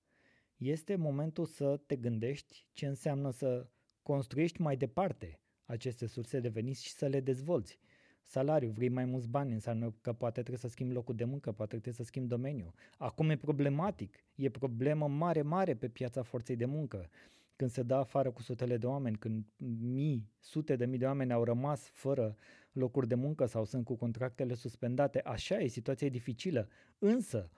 Este 0.65 0.95
momentul 0.95 1.45
să 1.45 1.79
te 1.85 1.95
gândești 1.95 2.67
ce 2.73 2.87
înseamnă 2.87 3.31
să 3.31 3.67
construiești 4.01 4.61
mai 4.61 4.77
departe 4.77 5.39
aceste 5.65 6.05
surse 6.05 6.39
de 6.39 6.47
venit 6.47 6.77
și 6.77 6.91
să 6.91 7.07
le 7.07 7.19
dezvolți. 7.19 7.79
Salariu, 8.21 8.69
vrei 8.69 8.89
mai 8.89 9.05
mulți 9.05 9.27
bani, 9.27 9.53
înseamnă 9.53 9.93
că 10.01 10.13
poate 10.13 10.39
trebuie 10.39 10.57
să 10.57 10.67
schimbi 10.67 10.93
locul 10.93 11.15
de 11.15 11.23
muncă, 11.23 11.51
poate 11.51 11.71
trebuie 11.71 11.93
să 11.93 12.03
schimbi 12.03 12.27
domeniul. 12.27 12.73
Acum 12.97 13.29
e 13.29 13.37
problematic, 13.37 14.15
e 14.35 14.49
problemă 14.49 15.07
mare, 15.07 15.41
mare 15.41 15.75
pe 15.75 15.87
piața 15.87 16.21
forței 16.21 16.55
de 16.55 16.65
muncă 16.65 17.09
când 17.55 17.69
se 17.69 17.83
dă 17.83 17.95
afară 17.95 18.31
cu 18.31 18.41
sutele 18.41 18.77
de 18.77 18.85
oameni, 18.85 19.17
când 19.17 19.45
mii, 19.79 20.29
sute 20.39 20.75
de 20.75 20.85
mii 20.85 20.99
de 20.99 21.05
oameni 21.05 21.33
au 21.33 21.43
rămas 21.43 21.89
fără 21.89 22.37
locuri 22.71 23.07
de 23.07 23.15
muncă 23.15 23.45
sau 23.45 23.65
sunt 23.65 23.85
cu 23.85 23.95
contractele 23.95 24.53
suspendate, 24.53 25.21
așa 25.21 25.57
e, 25.57 25.67
situația 25.67 26.07
e 26.07 26.09
dificilă. 26.09 26.67
Însă, 26.99 27.49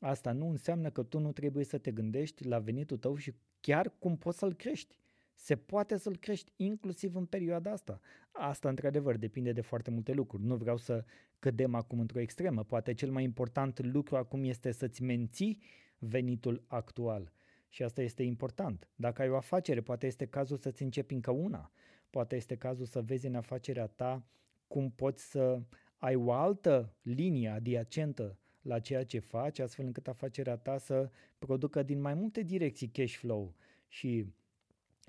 asta 0.00 0.32
nu 0.32 0.48
înseamnă 0.48 0.90
că 0.90 1.02
tu 1.02 1.18
nu 1.18 1.32
trebuie 1.32 1.64
să 1.64 1.78
te 1.78 1.90
gândești 1.90 2.46
la 2.46 2.58
venitul 2.58 2.96
tău 2.96 3.16
și 3.16 3.34
chiar 3.60 3.92
cum 3.98 4.16
poți 4.16 4.38
să-l 4.38 4.54
crești. 4.54 4.94
Se 5.34 5.56
poate 5.56 5.96
să-l 5.96 6.16
crești 6.16 6.52
inclusiv 6.56 7.14
în 7.14 7.26
perioada 7.26 7.70
asta. 7.70 8.00
Asta, 8.30 8.68
într-adevăr, 8.68 9.16
depinde 9.16 9.52
de 9.52 9.60
foarte 9.60 9.90
multe 9.90 10.12
lucruri. 10.12 10.44
Nu 10.44 10.56
vreau 10.56 10.76
să 10.76 11.04
cădem 11.38 11.74
acum 11.74 12.00
într-o 12.00 12.20
extremă. 12.20 12.64
Poate 12.64 12.94
cel 12.94 13.10
mai 13.10 13.22
important 13.22 13.80
lucru 13.80 14.16
acum 14.16 14.44
este 14.44 14.70
să-ți 14.70 15.02
menții 15.02 15.62
venitul 15.98 16.64
actual 16.66 17.32
și 17.68 17.82
asta 17.82 18.02
este 18.02 18.22
important. 18.22 18.88
Dacă 18.94 19.22
ai 19.22 19.28
o 19.28 19.36
afacere, 19.36 19.80
poate 19.80 20.06
este 20.06 20.26
cazul 20.26 20.56
să-ți 20.56 20.82
începi 20.82 21.14
încă 21.14 21.30
una. 21.30 21.72
Poate 22.10 22.36
este 22.36 22.56
cazul 22.56 22.86
să 22.86 23.02
vezi 23.02 23.26
în 23.26 23.34
afacerea 23.34 23.86
ta 23.86 24.26
cum 24.66 24.90
poți 24.90 25.30
să 25.30 25.62
ai 25.96 26.14
o 26.14 26.32
altă 26.32 26.96
linie 27.02 27.48
adiacentă 27.48 28.38
la 28.62 28.78
ceea 28.78 29.04
ce 29.04 29.18
faci, 29.18 29.58
astfel 29.58 29.84
încât 29.84 30.08
afacerea 30.08 30.56
ta 30.56 30.78
să 30.78 31.10
producă 31.38 31.82
din 31.82 32.00
mai 32.00 32.14
multe 32.14 32.42
direcții 32.42 32.88
cash 32.88 33.14
flow 33.14 33.54
și 33.88 34.26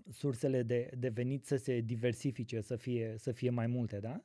sursele 0.09 0.63
de, 0.63 0.89
de 0.97 1.09
venit 1.09 1.45
să 1.45 1.55
se 1.55 1.79
diversifice, 1.79 2.61
să 2.61 2.75
fie, 2.75 3.15
să 3.17 3.31
fie 3.31 3.49
mai 3.49 3.67
multe, 3.67 3.99
da? 3.99 4.23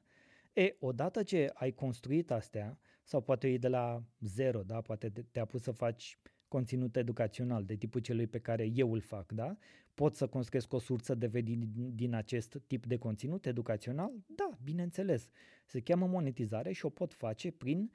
E, 0.53 0.77
odată 0.79 1.23
ce 1.23 1.51
ai 1.55 1.73
construit 1.73 2.31
astea, 2.31 2.79
sau 3.03 3.21
poate 3.21 3.49
e 3.49 3.59
de 3.59 3.69
la 3.69 4.03
zero, 4.21 4.62
da? 4.62 4.81
Poate 4.81 5.12
te-a 5.31 5.45
pus 5.45 5.62
să 5.62 5.71
faci 5.71 6.19
conținut 6.49 6.97
educațional 6.97 7.65
de 7.65 7.75
tipul 7.75 8.01
celui 8.01 8.27
pe 8.27 8.39
care 8.39 8.71
eu 8.75 8.93
îl 8.93 9.01
fac, 9.01 9.33
da? 9.33 9.57
Pot 9.95 10.15
să 10.15 10.27
construiesc 10.27 10.73
o 10.73 10.79
sursă 10.79 11.15
de 11.15 11.27
venit 11.27 11.59
din 11.95 12.15
acest 12.15 12.62
tip 12.67 12.87
de 12.87 12.97
conținut 12.97 13.47
educațional? 13.47 14.12
Da, 14.27 14.59
bineînțeles. 14.62 15.29
Se 15.65 15.81
cheamă 15.81 16.07
monetizare 16.07 16.73
și 16.73 16.85
o 16.85 16.89
pot 16.89 17.15
face 17.15 17.51
prin 17.51 17.91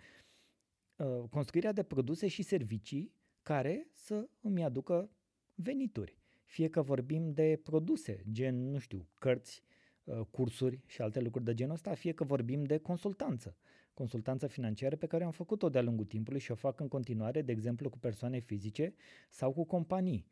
uh, 1.04 1.30
construirea 1.30 1.72
de 1.72 1.84
produse 1.84 2.28
și 2.28 2.42
servicii 2.42 3.14
care 3.42 3.88
să 3.94 4.30
îmi 4.42 4.64
aducă 4.64 5.10
venituri. 5.56 6.20
Fie 6.46 6.70
că 6.70 6.82
vorbim 6.82 7.32
de 7.32 7.60
produse, 7.64 8.24
gen, 8.32 8.70
nu 8.70 8.78
știu, 8.78 9.08
cărți, 9.18 9.64
uh, 10.04 10.22
cursuri 10.32 10.82
și 10.86 11.02
alte 11.02 11.20
lucruri 11.20 11.46
de 11.46 11.54
genul 11.54 11.74
ăsta, 11.74 11.94
fie 11.94 12.12
că 12.12 12.24
vorbim 12.24 12.64
de 12.64 12.78
consultanță 12.78 13.58
consultanță 13.94 14.48
financiară 14.48 14.96
pe 14.96 15.06
care 15.06 15.24
am 15.24 15.32
făcut-o 15.32 15.70
de-a 15.70 15.82
lungul 15.82 16.06
timpului 16.06 16.40
și 16.40 16.52
o 16.52 16.56
fac 16.56 16.80
în 16.80 16.88
continuare, 16.88 17.42
de 17.42 17.52
exemplu, 17.52 17.90
cu 17.90 17.98
persoane 17.98 18.40
fizice 18.40 18.94
sau 19.30 19.52
cu 19.52 19.64
companii. 19.64 20.28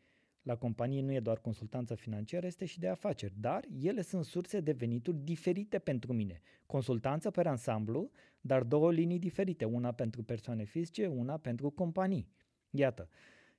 La 0.50 0.56
companie 0.56 1.02
nu 1.02 1.14
e 1.14 1.20
doar 1.20 1.40
consultanță 1.40 1.96
financiară, 1.96 2.46
este 2.46 2.66
și 2.66 2.80
de 2.80 2.88
afaceri, 2.88 3.34
dar 3.40 3.66
ele 3.82 4.02
sunt 4.02 4.26
surse 4.26 4.60
de 4.60 4.72
venituri 4.72 5.18
diferite 5.18 5.80
pentru 5.80 6.14
mine. 6.14 6.42
Consultanță 6.66 7.32
pe 7.32 7.48
ansamblu, 7.48 8.12
dar 8.42 8.64
două 8.64 8.92
linii 8.92 9.20
diferite, 9.20 9.66
una 9.66 9.92
pentru 9.92 10.24
persoane 10.24 10.64
fizice, 10.64 11.08
una 11.08 11.38
pentru 11.38 11.70
companii. 11.70 12.28
Iată, 12.70 13.10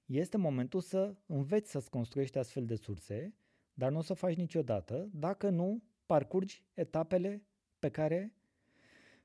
este 0.06 0.36
momentul 0.36 0.80
să 0.80 1.14
înveți 1.26 1.70
să-ți 1.70 1.90
construiești 1.90 2.38
astfel 2.38 2.64
de 2.64 2.74
surse, 2.74 3.34
dar 3.74 3.90
nu 3.90 3.98
o 3.98 4.02
să 4.02 4.14
faci 4.14 4.36
niciodată 4.36 5.08
dacă 5.12 5.50
nu 5.50 5.82
parcurgi 6.06 6.64
etapele 6.74 7.42
pe 7.78 7.88
care 7.88 8.34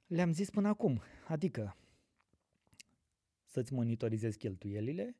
le-am 0.07 0.31
zis 0.31 0.49
până 0.49 0.67
acum, 0.67 1.01
adică 1.27 1.77
să-ți 3.43 3.73
monitorizezi 3.73 4.37
cheltuielile, 4.37 5.15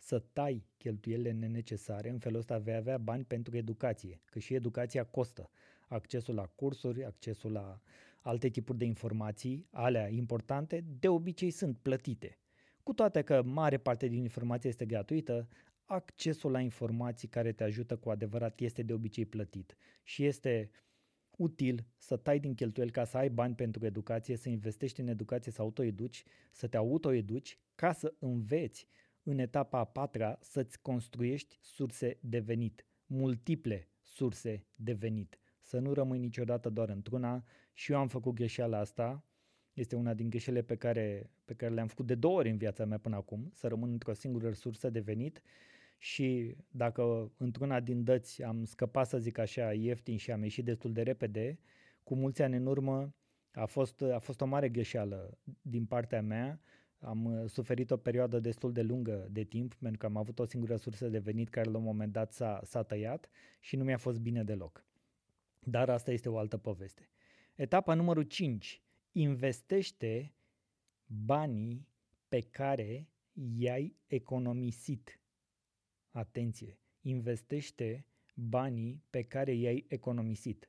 să 0.00 0.18
tai 0.32 0.64
cheltuielile 0.76 1.32
nenecesare, 1.32 2.08
în 2.10 2.18
felul 2.18 2.38
ăsta 2.38 2.58
vei 2.58 2.74
avea 2.74 2.98
bani 2.98 3.24
pentru 3.24 3.56
educație, 3.56 4.20
că 4.24 4.38
și 4.38 4.54
educația 4.54 5.04
costă. 5.04 5.50
Accesul 5.88 6.34
la 6.34 6.46
cursuri, 6.46 7.04
accesul 7.04 7.52
la 7.52 7.80
alte 8.20 8.48
tipuri 8.48 8.78
de 8.78 8.84
informații, 8.84 9.66
alea 9.70 10.08
importante, 10.08 10.84
de 10.98 11.08
obicei 11.08 11.50
sunt 11.50 11.78
plătite. 11.78 12.38
Cu 12.82 12.92
toate 12.92 13.22
că 13.22 13.42
mare 13.42 13.78
parte 13.78 14.06
din 14.06 14.22
informație 14.22 14.68
este 14.68 14.86
gratuită, 14.86 15.48
accesul 15.84 16.50
la 16.50 16.60
informații 16.60 17.28
care 17.28 17.52
te 17.52 17.64
ajută 17.64 17.96
cu 17.96 18.10
adevărat 18.10 18.60
este 18.60 18.82
de 18.82 18.92
obicei 18.92 19.26
plătit 19.26 19.76
și 20.02 20.24
este 20.24 20.70
util 21.36 21.86
să 21.98 22.16
tai 22.16 22.38
din 22.38 22.54
cheltuieli 22.54 22.90
ca 22.90 23.04
să 23.04 23.16
ai 23.16 23.30
bani 23.30 23.54
pentru 23.54 23.86
educație, 23.86 24.36
să 24.36 24.48
investești 24.48 25.00
în 25.00 25.08
educație, 25.08 25.52
să 25.52 25.62
autoeduci, 25.62 26.24
să 26.50 26.66
te 26.66 26.76
autoeduci, 26.76 27.58
ca 27.74 27.92
să 27.92 28.14
înveți 28.18 28.86
în 29.22 29.38
etapa 29.38 29.78
a 29.78 29.84
patra 29.84 30.38
să-ți 30.40 30.80
construiești 30.80 31.58
surse 31.62 32.18
de 32.20 32.38
venit, 32.38 32.86
multiple 33.06 33.88
surse 34.02 34.66
de 34.74 34.92
venit. 34.92 35.38
Să 35.60 35.78
nu 35.78 35.92
rămâi 35.92 36.18
niciodată 36.18 36.68
doar 36.68 36.88
într-una 36.88 37.44
și 37.72 37.92
eu 37.92 37.98
am 37.98 38.08
făcut 38.08 38.34
greșeala 38.34 38.78
asta, 38.78 39.24
este 39.72 39.96
una 39.96 40.14
din 40.14 40.30
greșelile 40.30 40.62
pe 40.62 40.76
care, 40.76 41.30
pe 41.44 41.54
care 41.54 41.74
le-am 41.74 41.86
făcut 41.86 42.06
de 42.06 42.14
două 42.14 42.38
ori 42.38 42.50
în 42.50 42.56
viața 42.56 42.84
mea 42.84 42.98
până 42.98 43.16
acum, 43.16 43.50
să 43.54 43.68
rămân 43.68 43.90
într-o 43.90 44.12
singură 44.12 44.52
sursă 44.52 44.90
de 44.90 45.00
venit 45.00 45.42
și 45.98 46.56
dacă 46.70 47.32
într-una 47.36 47.80
din 47.80 48.04
dăți 48.04 48.42
am 48.42 48.64
scăpat, 48.64 49.06
să 49.08 49.18
zic 49.18 49.38
așa, 49.38 49.72
ieftin 49.72 50.16
și 50.16 50.30
am 50.30 50.42
ieșit 50.42 50.64
destul 50.64 50.92
de 50.92 51.02
repede, 51.02 51.58
cu 52.02 52.14
mulți 52.14 52.42
ani 52.42 52.56
în 52.56 52.66
urmă 52.66 53.14
a 53.52 53.64
fost, 53.64 54.02
a 54.02 54.18
fost 54.18 54.40
o 54.40 54.46
mare 54.46 54.68
greșeală 54.68 55.38
din 55.62 55.86
partea 55.86 56.22
mea. 56.22 56.60
Am 57.00 57.24
uh, 57.24 57.48
suferit 57.48 57.90
o 57.90 57.96
perioadă 57.96 58.40
destul 58.40 58.72
de 58.72 58.82
lungă 58.82 59.28
de 59.30 59.44
timp, 59.44 59.74
pentru 59.74 59.98
că 59.98 60.06
am 60.06 60.16
avut 60.16 60.38
o 60.38 60.44
singură 60.44 60.76
sursă 60.76 61.08
de 61.08 61.18
venit 61.18 61.48
care 61.48 61.70
la 61.70 61.78
un 61.78 61.84
moment 61.84 62.12
dat 62.12 62.32
s-a, 62.32 62.60
s-a 62.64 62.82
tăiat 62.82 63.30
și 63.60 63.76
nu 63.76 63.84
mi-a 63.84 63.98
fost 63.98 64.20
bine 64.20 64.44
deloc. 64.44 64.84
Dar 65.60 65.90
asta 65.90 66.12
este 66.12 66.28
o 66.28 66.38
altă 66.38 66.56
poveste. 66.56 67.08
Etapa 67.54 67.94
numărul 67.94 68.22
5. 68.22 68.82
Investește 69.12 70.34
banii 71.06 71.88
pe 72.28 72.40
care 72.40 73.08
i-ai 73.32 73.96
economisit 74.06 75.20
atenție, 76.10 76.78
investește 77.00 78.06
banii 78.34 79.02
pe 79.10 79.22
care 79.22 79.52
i-ai 79.52 79.84
economisit. 79.88 80.68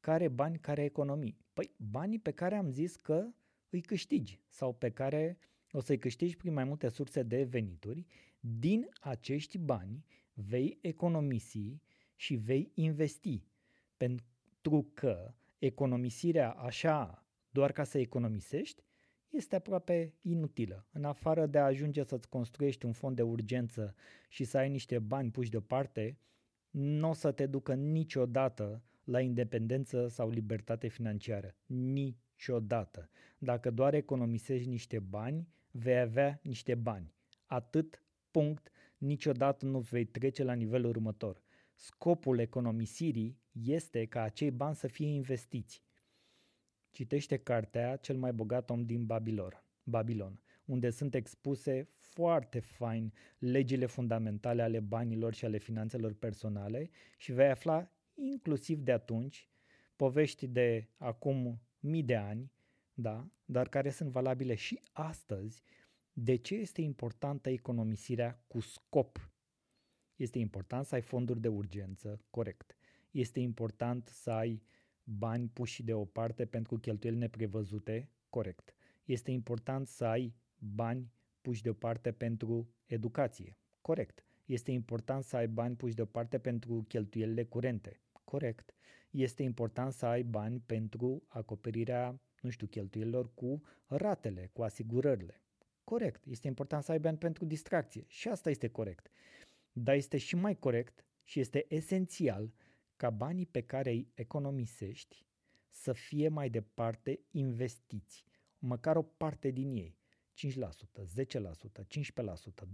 Care 0.00 0.28
bani, 0.28 0.58
care 0.58 0.84
economii? 0.84 1.38
Păi 1.52 1.70
banii 1.76 2.18
pe 2.18 2.30
care 2.30 2.54
am 2.54 2.70
zis 2.70 2.96
că 2.96 3.26
îi 3.70 3.80
câștigi 3.80 4.40
sau 4.48 4.74
pe 4.74 4.90
care 4.90 5.38
o 5.72 5.80
să-i 5.80 5.98
câștigi 5.98 6.36
prin 6.36 6.52
mai 6.52 6.64
multe 6.64 6.88
surse 6.88 7.22
de 7.22 7.42
venituri. 7.42 8.06
Din 8.40 8.88
acești 9.00 9.58
bani 9.58 10.04
vei 10.32 10.78
economisi 10.80 11.80
și 12.16 12.34
vei 12.34 12.70
investi. 12.74 13.46
Pentru 13.96 14.90
că 14.94 15.34
economisirea 15.58 16.50
așa, 16.50 17.26
doar 17.50 17.72
ca 17.72 17.84
să 17.84 17.98
economisești, 17.98 18.82
este 19.28 19.56
aproape 19.56 20.14
inutilă. 20.20 20.86
În 20.92 21.04
afară 21.04 21.46
de 21.46 21.58
a 21.58 21.64
ajunge 21.64 22.02
să-ți 22.02 22.28
construiești 22.28 22.86
un 22.86 22.92
fond 22.92 23.16
de 23.16 23.22
urgență 23.22 23.94
și 24.28 24.44
să 24.44 24.58
ai 24.58 24.68
niște 24.68 24.98
bani 24.98 25.30
puși 25.30 25.50
deoparte, 25.50 26.18
nu 26.70 27.08
o 27.08 27.12
să 27.12 27.32
te 27.32 27.46
ducă 27.46 27.74
niciodată 27.74 28.82
la 29.04 29.20
independență 29.20 30.08
sau 30.08 30.30
libertate 30.30 30.88
financiară. 30.88 31.56
Niciodată. 31.66 33.10
Dacă 33.38 33.70
doar 33.70 33.94
economisești 33.94 34.68
niște 34.68 34.98
bani, 34.98 35.48
vei 35.72 35.98
avea 35.98 36.40
niște 36.42 36.74
bani. 36.74 37.14
Atât, 37.46 38.02
punct, 38.30 38.70
niciodată 38.98 39.66
nu 39.66 39.78
vei 39.78 40.04
trece 40.04 40.44
la 40.44 40.52
nivelul 40.52 40.88
următor. 40.88 41.42
Scopul 41.74 42.38
economisirii 42.38 43.38
este 43.52 44.06
ca 44.06 44.22
acei 44.22 44.50
bani 44.50 44.74
să 44.74 44.86
fie 44.86 45.06
investiți. 45.06 45.84
Citește 46.90 47.36
cartea 47.36 47.96
Cel 47.96 48.16
mai 48.16 48.32
bogat 48.32 48.70
om 48.70 48.84
din 48.84 49.06
Babilor, 49.06 49.64
Babilon, 49.82 50.40
unde 50.64 50.90
sunt 50.90 51.14
expuse 51.14 51.88
foarte 51.96 52.60
fain 52.60 53.12
legile 53.38 53.86
fundamentale 53.86 54.62
ale 54.62 54.80
banilor 54.80 55.34
și 55.34 55.44
ale 55.44 55.58
finanțelor 55.58 56.12
personale 56.12 56.90
și 57.16 57.32
vei 57.32 57.50
afla 57.50 57.92
inclusiv 58.14 58.80
de 58.80 58.92
atunci 58.92 59.48
povești 59.96 60.46
de 60.46 60.88
acum 60.96 61.60
mii 61.80 62.02
de 62.02 62.16
ani, 62.16 62.52
da, 62.94 63.28
dar 63.44 63.68
care 63.68 63.90
sunt 63.90 64.10
valabile 64.10 64.54
și 64.54 64.80
astăzi, 64.92 65.62
de 66.12 66.36
ce 66.36 66.54
este 66.54 66.80
importantă 66.80 67.50
economisirea 67.50 68.42
cu 68.46 68.60
scop? 68.60 69.30
Este 70.16 70.38
important 70.38 70.86
să 70.86 70.94
ai 70.94 71.00
fonduri 71.00 71.40
de 71.40 71.48
urgență, 71.48 72.24
corect. 72.30 72.76
Este 73.10 73.40
important 73.40 74.08
să 74.08 74.30
ai 74.30 74.62
bani 75.04 75.48
puși 75.48 75.82
deoparte 75.82 76.46
pentru 76.46 76.76
cheltuieli 76.78 77.18
neprevăzute, 77.18 78.10
corect. 78.28 78.74
Este 79.04 79.30
important 79.30 79.88
să 79.88 80.04
ai 80.04 80.34
bani 80.58 81.12
puși 81.40 81.62
deoparte 81.62 82.12
pentru 82.12 82.74
educație, 82.86 83.58
corect. 83.80 84.24
Este 84.44 84.70
important 84.70 85.24
să 85.24 85.36
ai 85.36 85.48
bani 85.48 85.76
puși 85.76 85.94
deoparte 85.94 86.38
pentru 86.38 86.84
cheltuielile 86.88 87.44
curente, 87.44 88.00
corect. 88.24 88.74
Este 89.10 89.42
important 89.42 89.92
să 89.92 90.06
ai 90.06 90.22
bani 90.22 90.60
pentru 90.60 91.24
acoperirea, 91.28 92.20
nu 92.42 92.50
știu, 92.50 92.66
cheltuielilor 92.66 93.34
cu 93.34 93.62
ratele, 93.86 94.50
cu 94.52 94.62
asigurările. 94.62 95.42
Corect. 95.84 96.24
Este 96.26 96.46
important 96.46 96.82
să 96.82 96.92
ai 96.92 97.00
bani 97.00 97.18
pentru 97.18 97.44
distracție 97.44 98.04
și 98.06 98.28
asta 98.28 98.50
este 98.50 98.68
corect. 98.68 99.10
Dar 99.72 99.94
este 99.94 100.18
și 100.18 100.36
mai 100.36 100.58
corect 100.58 101.04
și 101.24 101.40
este 101.40 101.64
esențial 101.68 102.52
ca 102.96 103.10
banii 103.10 103.46
pe 103.46 103.60
care 103.60 103.90
îi 103.90 104.08
economisești 104.14 105.26
să 105.70 105.92
fie 105.92 106.28
mai 106.28 106.50
departe 106.50 107.20
investiți, 107.30 108.24
măcar 108.58 108.96
o 108.96 109.02
parte 109.02 109.50
din 109.50 109.70
ei, 109.70 109.98
5%, 110.34 110.42
10%, 111.04 111.84
15%, 111.88 112.66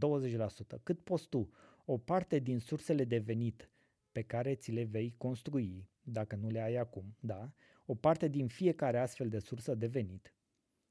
20%, 0.76 0.82
cât 0.82 1.00
poți 1.00 1.28
tu, 1.28 1.50
o 1.84 1.98
parte 1.98 2.38
din 2.38 2.58
sursele 2.58 3.04
de 3.04 3.18
venit 3.18 3.70
pe 4.12 4.22
care 4.22 4.54
ți 4.54 4.72
le 4.72 4.84
vei 4.84 5.14
construi, 5.16 5.88
dacă 6.02 6.36
nu 6.36 6.48
le 6.48 6.60
ai 6.60 6.74
acum, 6.74 7.16
da, 7.20 7.52
o 7.90 7.94
parte 7.94 8.28
din 8.28 8.48
fiecare 8.48 8.98
astfel 8.98 9.28
de 9.28 9.38
sursă 9.38 9.74
de 9.74 9.86
venit, 9.86 10.34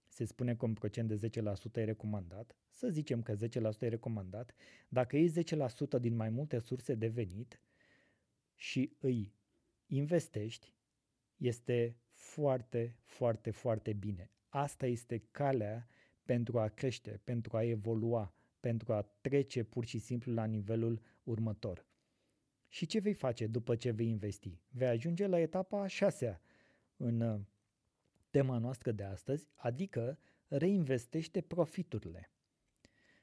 se 0.08 0.26
spune 0.26 0.56
că 0.56 0.66
un 0.66 0.74
procent 0.74 1.08
de 1.08 1.30
10% 1.30 1.76
e 1.76 1.84
recomandat, 1.84 2.56
să 2.70 2.90
zicem 2.90 3.22
că 3.22 3.36
10% 3.36 3.40
e 3.80 3.88
recomandat, 3.88 4.56
dacă 4.90 5.18
iei 5.18 5.30
10% 5.30 6.00
din 6.00 6.16
mai 6.16 6.30
multe 6.30 6.60
surse 6.60 6.96
de 6.96 7.08
venit, 7.08 7.62
și 8.56 8.96
îi 9.00 9.34
investești, 9.86 10.74
este 11.38 11.98
foarte, 12.12 12.96
foarte, 13.04 13.52
foarte 13.52 13.94
bine. 13.94 14.32
Asta 14.48 14.86
este 14.86 15.18
calea 15.32 15.88
pentru 16.26 16.60
a 16.60 16.68
crește, 16.68 17.22
pentru 17.24 17.58
a 17.58 17.64
evolua, 17.64 18.34
pentru 18.60 18.94
a 18.94 19.02
trece 19.02 19.64
pur 19.64 19.86
și 19.86 20.00
simplu 20.00 20.34
la 20.34 20.46
nivelul 20.46 21.02
următor. 21.24 21.86
Și 22.68 22.86
ce 22.86 23.00
vei 23.00 23.14
face 23.14 23.48
după 23.48 23.76
ce 23.76 23.92
vei 23.92 24.08
investi? 24.08 24.62
Vei 24.70 24.88
ajunge 24.88 25.28
la 25.28 25.40
etapa 25.40 25.82
a 25.82 25.88
șasea 25.88 26.42
în 26.98 27.22
uh, 27.22 27.40
tema 28.30 28.58
noastră 28.58 28.92
de 28.92 29.04
astăzi, 29.04 29.48
adică 29.56 30.20
reinvestește 30.48 31.42
profiturile. 31.42 32.32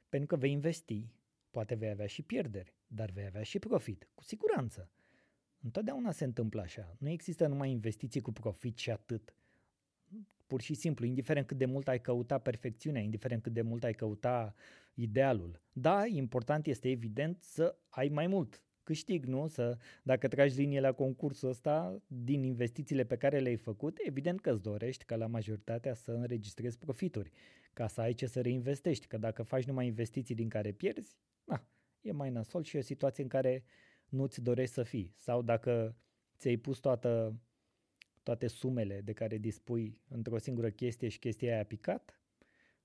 Pentru 0.08 0.28
că 0.28 0.36
vei 0.36 0.50
investi, 0.50 1.08
poate 1.50 1.74
vei 1.74 1.90
avea 1.90 2.06
și 2.06 2.22
pierderi, 2.22 2.74
dar 2.86 3.10
vei 3.10 3.26
avea 3.26 3.42
și 3.42 3.58
profit, 3.58 4.08
cu 4.14 4.22
siguranță. 4.22 4.90
Întotdeauna 5.60 6.10
se 6.10 6.24
întâmplă 6.24 6.60
așa. 6.60 6.96
Nu 6.98 7.08
există 7.08 7.46
numai 7.46 7.70
investiții 7.70 8.20
cu 8.20 8.32
profit 8.32 8.78
și 8.78 8.90
atât. 8.90 9.34
Pur 10.46 10.60
și 10.60 10.74
simplu, 10.74 11.04
indiferent 11.04 11.46
cât 11.46 11.56
de 11.56 11.64
mult 11.64 11.88
ai 11.88 12.00
căuta 12.00 12.38
perfecțiunea, 12.38 13.02
indiferent 13.02 13.42
cât 13.42 13.52
de 13.52 13.62
mult 13.62 13.84
ai 13.84 13.94
căuta 13.94 14.54
idealul. 14.94 15.62
Da, 15.72 16.06
important 16.06 16.66
este 16.66 16.90
evident 16.90 17.42
să 17.42 17.78
ai 17.88 18.08
mai 18.08 18.26
mult 18.26 18.62
câștig, 18.84 19.24
nu? 19.24 19.46
Să, 19.46 19.78
dacă 20.02 20.28
tragi 20.28 20.58
linie 20.58 20.80
la 20.80 20.92
concursul 20.92 21.48
ăsta 21.48 22.02
din 22.06 22.42
investițiile 22.42 23.04
pe 23.04 23.16
care 23.16 23.38
le-ai 23.38 23.56
făcut, 23.56 23.98
evident 24.02 24.40
că 24.40 24.50
îți 24.50 24.62
dorești 24.62 25.04
ca 25.04 25.16
la 25.16 25.26
majoritatea 25.26 25.94
să 25.94 26.10
înregistrezi 26.10 26.78
profituri, 26.78 27.30
ca 27.72 27.86
să 27.86 28.00
ai 28.00 28.12
ce 28.12 28.26
să 28.26 28.40
reinvestești, 28.40 29.06
că 29.06 29.18
dacă 29.18 29.42
faci 29.42 29.64
numai 29.64 29.86
investiții 29.86 30.34
din 30.34 30.48
care 30.48 30.72
pierzi, 30.72 31.16
na, 31.44 31.68
e 32.00 32.12
mai 32.12 32.30
nasol 32.30 32.62
și 32.62 32.76
e 32.76 32.78
o 32.78 32.82
situație 32.82 33.22
în 33.22 33.28
care 33.28 33.64
nu-ți 34.08 34.42
dorești 34.42 34.74
să 34.74 34.82
fii. 34.82 35.14
Sau 35.16 35.42
dacă 35.42 35.96
ți-ai 36.38 36.56
pus 36.56 36.78
toată, 36.78 37.40
toate 38.22 38.46
sumele 38.46 39.00
de 39.00 39.12
care 39.12 39.38
dispui 39.38 40.00
într-o 40.08 40.38
singură 40.38 40.70
chestie 40.70 41.08
și 41.08 41.18
chestia 41.18 41.52
aia 41.52 41.60
a 41.60 41.64
picat, 41.64 42.18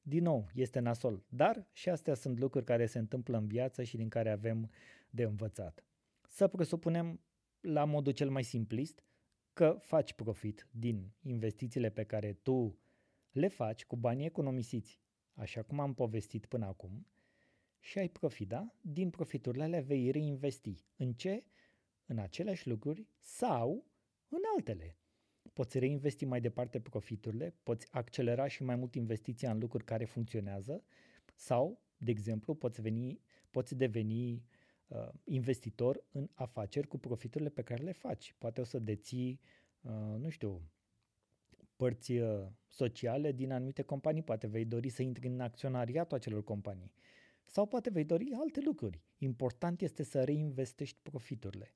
din 0.02 0.24
nou, 0.24 0.50
este 0.54 0.80
nasol. 0.80 1.24
Dar 1.30 1.68
și 1.72 1.90
astea 1.90 2.14
sunt 2.14 2.40
lucruri 2.40 2.66
care 2.66 2.86
se 2.86 3.00
întâmplă 3.00 3.38
în 3.38 3.48
viață 3.48 3.84
și 3.84 3.98
din 3.98 4.10
care 4.10 4.30
avem 4.30 4.70
de 5.10 5.24
învățat. 5.24 5.89
Să 6.40 6.48
presupunem 6.48 7.22
la 7.60 7.86
modul 7.86 8.14
cel 8.14 8.30
mai 8.30 8.44
simplist 8.44 9.04
că 9.54 9.78
faci 9.82 10.14
profit 10.14 10.68
din 10.72 11.12
investițiile 11.22 11.90
pe 11.90 12.04
care 12.04 12.34
tu 12.34 12.80
le 13.32 13.48
faci 13.48 13.86
cu 13.86 13.96
banii 13.96 14.26
economisiți, 14.26 15.00
așa 15.34 15.62
cum 15.62 15.80
am 15.80 15.94
povestit 15.94 16.46
până 16.46 16.66
acum, 16.66 17.08
și 17.80 17.98
ai 17.98 18.10
profit, 18.10 18.48
da? 18.48 18.76
Din 18.82 19.10
profiturile 19.10 19.64
alea 19.64 19.82
vei 19.82 20.12
reinvesti. 20.12 20.86
În 20.96 21.14
ce? 21.14 21.44
În 22.06 22.18
aceleași 22.18 22.68
lucruri 22.68 23.08
sau 23.20 23.86
în 24.30 24.42
altele. 24.56 24.98
Poți 25.54 25.80
reinvesti 25.80 26.26
mai 26.26 26.42
departe 26.42 26.80
profiturile, 26.80 27.56
poți 27.64 27.88
accelera 27.92 28.48
și 28.48 28.64
mai 28.64 28.76
mult 28.76 28.96
investiția 28.96 29.52
în 29.52 29.60
lucruri 29.60 29.86
care 29.86 30.06
funcționează 30.06 30.84
sau, 31.36 31.82
de 31.98 32.12
exemplu, 32.12 32.56
poți, 32.56 32.82
veni, 32.82 33.22
poți 33.52 33.76
deveni 33.76 34.44
uh, 34.90 35.08
investitor 35.24 36.04
în 36.12 36.30
afaceri 36.34 36.88
cu 36.88 36.98
profiturile 36.98 37.50
pe 37.50 37.62
care 37.62 37.84
le 37.84 37.92
faci. 37.92 38.36
Poate 38.38 38.62
o 38.62 38.64
să 38.64 38.80
deții, 38.80 39.40
uh, 39.82 40.16
nu 40.18 40.30
știu, 40.30 40.62
părți 41.76 42.12
uh, 42.12 42.48
sociale 42.68 43.32
din 43.32 43.52
anumite 43.52 43.82
companii, 43.82 44.24
poate 44.24 44.48
vei 44.48 44.66
dori 44.66 44.90
să 44.90 45.02
intri 45.02 45.28
în 45.28 45.40
acționariatul 45.40 46.18
acelor 46.18 46.44
companii. 46.44 46.92
Sau 47.46 47.66
poate 47.66 47.90
vei 47.90 48.04
dori 48.04 48.32
alte 48.34 48.62
lucruri. 48.62 49.02
Important 49.18 49.82
este 49.82 50.04
să 50.04 50.24
reinvestești 50.24 51.00
profiturile. 51.02 51.74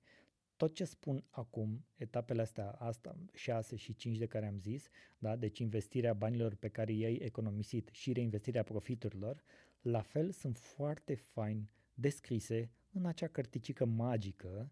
Tot 0.55 0.73
ce 0.73 0.83
spun 0.83 1.25
acum, 1.29 1.85
etapele 1.95 2.41
astea, 2.41 2.69
asta, 2.69 3.15
6 3.33 3.75
și 3.75 3.95
5 3.95 4.17
de 4.17 4.25
care 4.25 4.45
am 4.45 4.57
zis, 4.59 4.89
da? 5.17 5.35
deci 5.35 5.59
investirea 5.59 6.13
banilor 6.13 6.55
pe 6.55 6.67
care 6.69 6.91
i-ai 6.91 7.15
economisit 7.15 7.89
și 7.91 8.13
reinvestirea 8.13 8.63
profiturilor, 8.63 9.43
la 9.81 10.01
fel 10.01 10.31
sunt 10.31 10.57
foarte 10.57 11.15
fain 11.15 11.69
descrise 11.93 12.71
în 12.93 13.05
acea 13.05 13.27
cărticică 13.27 13.85
magică, 13.85 14.71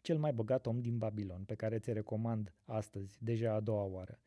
cel 0.00 0.18
mai 0.18 0.32
bogat 0.32 0.66
om 0.66 0.80
din 0.80 0.98
Babilon, 0.98 1.44
pe 1.44 1.54
care 1.54 1.78
ți 1.78 1.92
recomand 1.92 2.54
astăzi, 2.64 3.24
deja 3.24 3.52
a 3.52 3.60
doua 3.60 3.84
oară. 3.84 4.20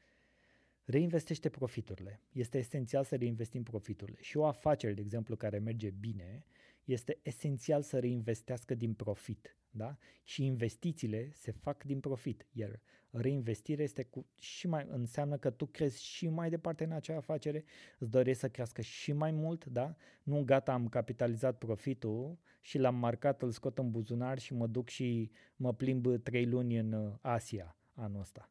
Reinvestește 0.83 1.49
profiturile. 1.49 2.21
Este 2.31 2.57
esențial 2.57 3.03
să 3.03 3.15
reinvestim 3.15 3.63
profiturile. 3.63 4.17
Și 4.21 4.37
o 4.37 4.45
afacere, 4.45 4.93
de 4.93 5.01
exemplu, 5.01 5.35
care 5.35 5.59
merge 5.59 5.89
bine, 5.89 6.45
este 6.83 7.19
esențial 7.21 7.81
să 7.81 7.99
reinvestească 7.99 8.75
din 8.75 8.93
profit. 8.93 9.57
Da? 9.69 9.97
Și 10.23 10.45
investițiile 10.45 11.31
se 11.33 11.51
fac 11.51 11.83
din 11.83 11.99
profit, 11.99 12.47
iar 12.51 12.81
Reinvestire 13.17 13.83
este 13.83 14.03
cu 14.03 14.25
și 14.39 14.67
mai 14.67 14.87
înseamnă 14.89 15.37
că 15.37 15.49
tu 15.49 15.65
crezi 15.65 16.03
și 16.03 16.27
mai 16.27 16.49
departe 16.49 16.83
în 16.83 16.91
acea 16.91 17.17
afacere, 17.17 17.63
îți 17.99 18.11
dorești 18.11 18.39
să 18.39 18.49
crească 18.49 18.81
și 18.81 19.11
mai 19.11 19.31
mult, 19.31 19.65
da? 19.65 19.95
Nu 20.23 20.43
gata, 20.43 20.73
am 20.73 20.89
capitalizat 20.89 21.57
profitul 21.57 22.37
și 22.61 22.77
l-am 22.77 22.95
marcat, 22.95 23.41
îl 23.41 23.51
scot 23.51 23.77
în 23.77 23.91
buzunar 23.91 24.39
și 24.39 24.53
mă 24.53 24.67
duc 24.67 24.87
și 24.89 25.31
mă 25.55 25.73
plimb 25.73 26.23
trei 26.23 26.45
luni 26.45 26.77
în 26.77 26.91
uh, 26.91 27.13
Asia 27.21 27.77
anul 27.93 28.19
ăsta. 28.19 28.49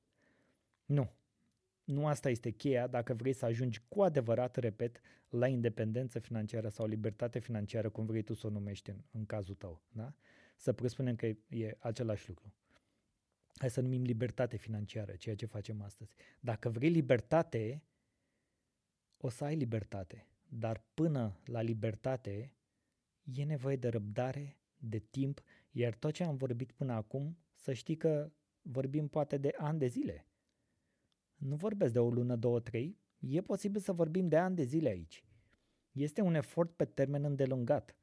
Nu. 0.85 1.11
Nu 1.85 2.07
asta 2.07 2.31
este 2.31 2.51
cheia 2.51 2.87
dacă 2.87 3.15
vrei 3.15 3.33
să 3.33 3.45
ajungi 3.45 3.83
cu 3.89 4.03
adevărat, 4.03 4.57
repet, 4.57 5.01
la 5.29 5.47
independență 5.47 6.19
financiară 6.19 6.69
sau 6.69 6.87
libertate 6.87 7.39
financiară, 7.39 7.89
cum 7.89 8.07
vrei 8.07 8.23
tu 8.23 8.35
să 8.35 8.47
o 8.47 8.51
numești 8.51 8.91
în, 8.91 8.97
în 9.11 9.27
cazul 9.27 9.55
tău. 9.55 9.83
Da? 9.89 10.15
Să 10.57 10.73
presupunem 10.73 11.17
că 11.17 11.27
e 11.49 11.77
același 11.79 12.29
lucru. 12.29 12.53
Hai 13.55 13.71
să 13.71 13.81
numim 13.81 14.03
libertate 14.03 14.57
financiară, 14.57 15.17
ceea 15.17 15.35
ce 15.35 15.47
facem 15.47 15.83
astăzi. 15.83 16.15
Dacă 16.41 16.69
vrei 16.69 16.91
libertate, 16.91 17.83
o 19.17 19.29
să 19.29 19.45
ai 19.45 19.57
libertate. 19.57 20.29
Dar 20.49 20.85
până 20.95 21.41
la 21.45 21.61
libertate 21.61 22.55
e 23.23 23.45
nevoie 23.45 23.77
de 23.77 23.89
răbdare, 23.89 24.59
de 24.77 24.99
timp, 24.99 25.43
iar 25.71 25.95
tot 25.95 26.13
ce 26.13 26.25
am 26.25 26.37
vorbit 26.37 26.73
până 26.73 26.93
acum, 26.93 27.39
să 27.55 27.73
știi 27.73 27.97
că 27.97 28.33
vorbim 28.63 29.09
poate 29.09 29.37
de 29.37 29.55
ani 29.57 29.79
de 29.79 29.87
zile. 29.87 30.27
Nu 31.35 31.57
vorbesc 31.57 31.93
de 31.93 31.99
o 31.99 32.11
lună, 32.11 32.37
două, 32.37 32.61
trei, 32.61 32.99
e 33.19 33.41
posibil 33.41 33.81
să 33.81 33.93
vorbim 33.93 34.29
de 34.29 34.37
ani 34.37 34.57
de 34.57 34.63
zile 34.63 34.89
aici. 34.89 35.25
Este 35.93 36.21
un 36.21 36.35
efort 36.35 36.77
pe 36.77 36.85
termen 36.85 37.25
îndelungat 37.25 37.97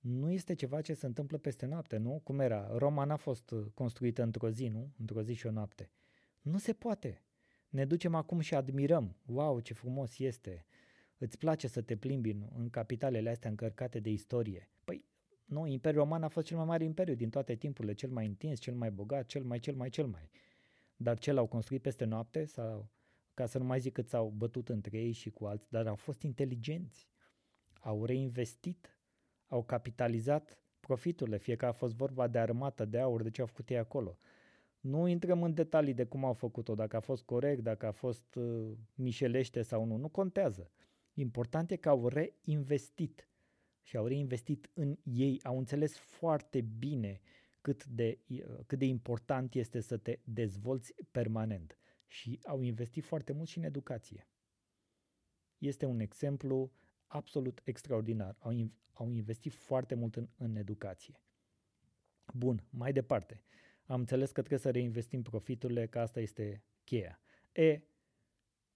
nu 0.00 0.30
este 0.30 0.54
ceva 0.54 0.80
ce 0.80 0.94
se 0.94 1.06
întâmplă 1.06 1.38
peste 1.38 1.66
noapte, 1.66 1.96
nu? 1.96 2.20
Cum 2.24 2.40
era? 2.40 2.76
Roma 2.76 3.04
n-a 3.04 3.16
fost 3.16 3.50
uh, 3.50 3.66
construită 3.74 4.22
într-o 4.22 4.50
zi, 4.50 4.68
nu? 4.68 4.92
Într-o 4.98 5.22
zi 5.22 5.32
și 5.32 5.46
o 5.46 5.50
noapte. 5.50 5.90
Nu 6.40 6.58
se 6.58 6.72
poate. 6.72 7.22
Ne 7.68 7.84
ducem 7.84 8.14
acum 8.14 8.40
și 8.40 8.54
admirăm. 8.54 9.16
Wow, 9.26 9.60
ce 9.60 9.74
frumos 9.74 10.18
este. 10.18 10.66
Îți 11.18 11.38
place 11.38 11.66
să 11.66 11.80
te 11.80 11.96
plimbi 11.96 12.30
în, 12.30 12.48
în 12.56 12.70
capitalele 12.70 13.30
astea 13.30 13.50
încărcate 13.50 14.00
de 14.00 14.10
istorie. 14.10 14.70
Păi, 14.84 15.04
nu, 15.44 15.66
Imperiul 15.66 16.02
Roman 16.02 16.22
a 16.22 16.28
fost 16.28 16.46
cel 16.46 16.56
mai 16.56 16.66
mare 16.66 16.84
imperiu 16.84 17.14
din 17.14 17.30
toate 17.30 17.54
timpurile, 17.54 17.94
cel 17.94 18.10
mai 18.10 18.24
intens, 18.24 18.58
cel 18.58 18.74
mai 18.74 18.90
bogat, 18.90 19.26
cel 19.26 19.42
mai, 19.44 19.58
cel 19.58 19.74
mai, 19.74 19.88
cel 19.88 20.06
mai. 20.06 20.30
Dar 20.96 21.18
ce 21.18 21.32
l-au 21.32 21.46
construit 21.46 21.82
peste 21.82 22.04
noapte 22.04 22.44
sau, 22.44 22.90
ca 23.34 23.46
să 23.46 23.58
nu 23.58 23.64
mai 23.64 23.80
zic 23.80 23.92
cât 23.92 24.08
s-au 24.08 24.28
bătut 24.28 24.68
între 24.68 24.98
ei 24.98 25.12
și 25.12 25.30
cu 25.30 25.44
alții, 25.44 25.68
dar 25.70 25.86
au 25.86 25.94
fost 25.94 26.22
inteligenți. 26.22 27.08
Au 27.80 28.04
reinvestit 28.04 28.97
au 29.48 29.62
capitalizat 29.62 30.58
profiturile, 30.80 31.38
fie 31.38 31.56
că 31.56 31.66
a 31.66 31.72
fost 31.72 31.94
vorba 31.94 32.26
de 32.26 32.38
armată, 32.38 32.84
de 32.84 32.98
aur, 32.98 33.22
de 33.22 33.30
ce 33.30 33.40
au 33.40 33.46
făcut 33.46 33.70
ei 33.70 33.78
acolo. 33.78 34.18
Nu 34.80 35.06
intrăm 35.06 35.42
în 35.42 35.54
detalii 35.54 35.94
de 35.94 36.04
cum 36.04 36.24
au 36.24 36.32
făcut-o, 36.32 36.74
dacă 36.74 36.96
a 36.96 37.00
fost 37.00 37.22
corect, 37.22 37.62
dacă 37.62 37.86
a 37.86 37.90
fost 37.90 38.34
uh, 38.34 38.72
mișelește 38.94 39.62
sau 39.62 39.84
nu, 39.84 39.96
nu 39.96 40.08
contează. 40.08 40.70
Important 41.14 41.70
e 41.70 41.76
că 41.76 41.88
au 41.88 42.08
reinvestit 42.08 43.28
și 43.82 43.96
au 43.96 44.06
reinvestit 44.06 44.70
în 44.74 44.98
ei, 45.02 45.40
au 45.42 45.58
înțeles 45.58 45.96
foarte 45.96 46.60
bine 46.60 47.20
cât 47.60 47.84
de, 47.86 48.18
uh, 48.28 48.58
cât 48.66 48.78
de 48.78 48.84
important 48.84 49.54
este 49.54 49.80
să 49.80 49.96
te 49.96 50.18
dezvolți 50.24 50.94
permanent 51.10 51.78
și 52.06 52.38
au 52.44 52.60
investit 52.60 53.04
foarte 53.04 53.32
mult 53.32 53.48
și 53.48 53.58
în 53.58 53.64
educație. 53.64 54.28
Este 55.58 55.86
un 55.86 56.00
exemplu 56.00 56.72
absolut 57.08 57.60
extraordinar. 57.64 58.36
Au, 58.38 58.70
au 58.92 59.10
investit 59.10 59.52
foarte 59.52 59.94
mult 59.94 60.16
în, 60.16 60.28
în 60.36 60.56
educație. 60.56 61.20
Bun, 62.34 62.64
mai 62.70 62.92
departe. 62.92 63.42
Am 63.86 64.00
înțeles 64.00 64.26
că 64.26 64.40
trebuie 64.40 64.58
să 64.58 64.70
reinvestim 64.70 65.22
profiturile, 65.22 65.86
că 65.86 65.98
asta 65.98 66.20
este 66.20 66.64
cheia. 66.84 67.20
E, 67.52 67.80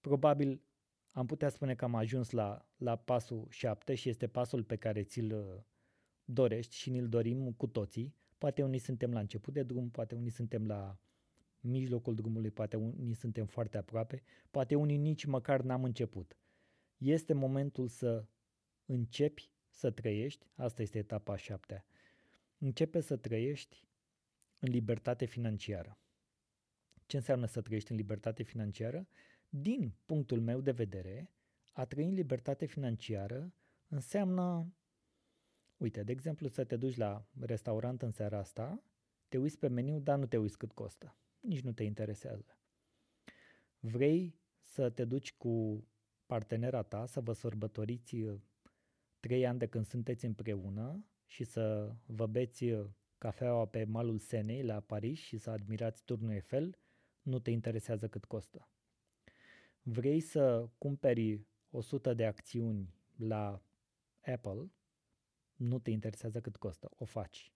probabil 0.01 0.63
am 1.11 1.27
putea 1.27 1.49
spune 1.49 1.75
că 1.75 1.85
am 1.85 1.95
ajuns 1.95 2.31
la, 2.31 2.69
la 2.77 2.97
pasul 2.97 3.47
7 3.51 3.95
și 3.95 4.09
este 4.09 4.27
pasul 4.27 4.65
pe 4.65 4.77
care 4.77 5.03
ți-l 5.03 5.33
uh, 5.33 5.63
dorești 6.25 6.77
și 6.77 6.91
ni-l 6.91 7.09
dorim 7.09 7.53
cu 7.53 7.67
toții. 7.67 8.15
Poate 8.39 8.63
unii 8.63 8.79
suntem 8.79 9.13
la 9.13 9.21
început 9.21 9.53
de 9.53 9.63
drum, 9.63 9.91
poate 9.91 10.15
unii 10.15 10.31
suntem 10.31 10.67
la 10.67 10.99
mijlocul 11.61 12.15
drumului, 12.15 12.51
poate 12.51 12.77
unii 12.77 13.15
suntem 13.15 13.47
foarte 13.47 13.79
aproape, 13.79 14.23
poate 14.51 14.75
unii 14.75 14.97
nici 14.97 15.25
măcar 15.25 15.61
n-am 15.61 15.85
început. 15.85 16.37
Este 17.03 17.33
momentul 17.33 17.89
să 17.89 18.27
începi 18.87 19.51
să 19.69 19.91
trăiești, 19.91 20.47
asta 20.55 20.83
este 20.83 20.99
etapa 20.99 21.33
a 21.33 21.37
șaptea, 21.37 21.85
începe 22.59 23.01
să 23.01 23.17
trăiești 23.17 23.89
în 24.59 24.71
libertate 24.71 25.25
financiară. 25.25 25.99
Ce 27.07 27.17
înseamnă 27.17 27.47
să 27.47 27.61
trăiești 27.61 27.91
în 27.91 27.97
libertate 27.97 28.43
financiară? 28.43 29.09
Din 29.49 29.95
punctul 30.07 30.41
meu 30.41 30.61
de 30.61 30.71
vedere, 30.71 31.31
a 31.73 31.85
trăi 31.85 32.09
în 32.09 32.15
libertate 32.15 32.67
financiară 32.67 33.55
înseamnă, 33.89 34.75
uite, 35.77 36.03
de 36.03 36.13
exemplu, 36.13 36.49
să 36.49 36.65
te 36.65 36.77
duci 36.77 36.97
la 36.97 37.29
restaurant 37.41 38.03
în 38.03 38.11
seara 38.11 38.39
asta, 38.39 38.83
te 39.29 39.39
uiți 39.39 39.59
pe 39.59 39.69
meniu, 39.69 39.99
dar 39.99 40.19
nu 40.19 40.27
te 40.27 40.37
uiți 40.37 40.59
cât 40.59 40.73
costă. 40.73 41.17
Nici 41.41 41.63
nu 41.63 41.73
te 41.73 41.83
interesează. 41.83 42.59
Vrei 43.79 44.41
să 44.61 44.91
te 44.91 45.05
duci 45.05 45.33
cu 45.33 45.85
partenera 46.33 46.83
ta, 46.83 47.07
să 47.07 47.21
vă 47.21 47.33
sărbătoriți 47.33 48.17
trei 49.21 49.47
ani 49.47 49.59
de 49.59 49.67
când 49.67 49.87
sunteți 49.87 50.25
împreună 50.25 51.07
și 51.27 51.45
să 51.45 51.95
vă 52.07 52.27
beți 52.27 52.65
cafeaua 53.19 53.67
pe 53.67 53.85
malul 53.85 54.19
Senei 54.19 54.63
la 54.63 54.81
Paris 54.81 55.19
și 55.19 55.37
să 55.37 55.51
admirați 55.51 56.05
turnul 56.05 56.31
Eiffel, 56.31 56.79
nu 57.23 57.39
te 57.39 57.51
interesează 57.51 58.09
cât 58.09 58.25
costă. 58.25 58.69
Vrei 59.83 60.21
să 60.21 60.69
cumperi 60.79 61.47
100 61.71 62.15
de 62.15 62.27
acțiuni 62.27 62.95
la 63.17 63.63
Apple, 64.21 64.71
nu 65.55 65.79
te 65.79 65.91
interesează 65.91 66.41
cât 66.41 66.57
costă, 66.57 66.91
o 66.97 67.05
faci. 67.05 67.53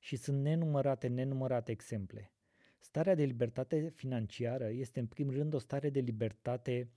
Și 0.00 0.16
sunt 0.16 0.42
nenumărate, 0.42 1.06
nenumărate 1.06 1.70
exemple. 1.70 2.32
Starea 2.78 3.14
de 3.14 3.24
libertate 3.24 3.88
financiară 3.88 4.68
este 4.68 5.00
în 5.00 5.06
primul 5.06 5.34
rând 5.34 5.54
o 5.54 5.58
stare 5.58 5.90
de 5.90 6.00
libertate 6.00 6.90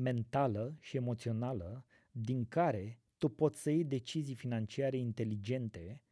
mentală 0.00 0.76
și 0.80 0.96
emoțională 0.96 1.84
din 2.10 2.44
care 2.44 3.00
tu 3.18 3.28
poți 3.28 3.62
să 3.62 3.70
iei 3.70 3.84
decizii 3.84 4.34
financiare 4.34 4.96
inteligente 4.96 6.02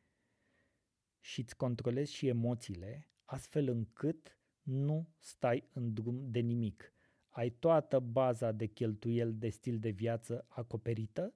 și 1.21 1.41
îți 1.41 1.57
controlezi 1.57 2.13
și 2.13 2.27
emoțiile, 2.27 3.09
astfel 3.25 3.69
încât 3.69 4.39
nu 4.63 5.09
stai 5.19 5.69
în 5.73 5.93
drum 5.95 6.31
de 6.31 6.39
nimic. 6.39 6.93
Ai 7.29 7.51
toată 7.51 7.99
baza 7.99 8.53
de 8.53 8.67
cheltuieli 8.67 9.33
de 9.33 9.49
stil 9.49 9.79
de 9.79 9.91
viață 9.91 10.45
acoperită, 10.49 11.35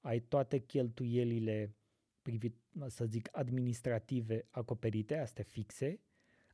ai 0.00 0.20
toate 0.20 0.58
cheltuielile 0.58 1.76
privit, 2.22 2.56
să 2.86 3.04
zic, 3.04 3.28
administrative 3.32 4.46
acoperite, 4.50 5.18
astea 5.18 5.44
fixe, 5.44 6.00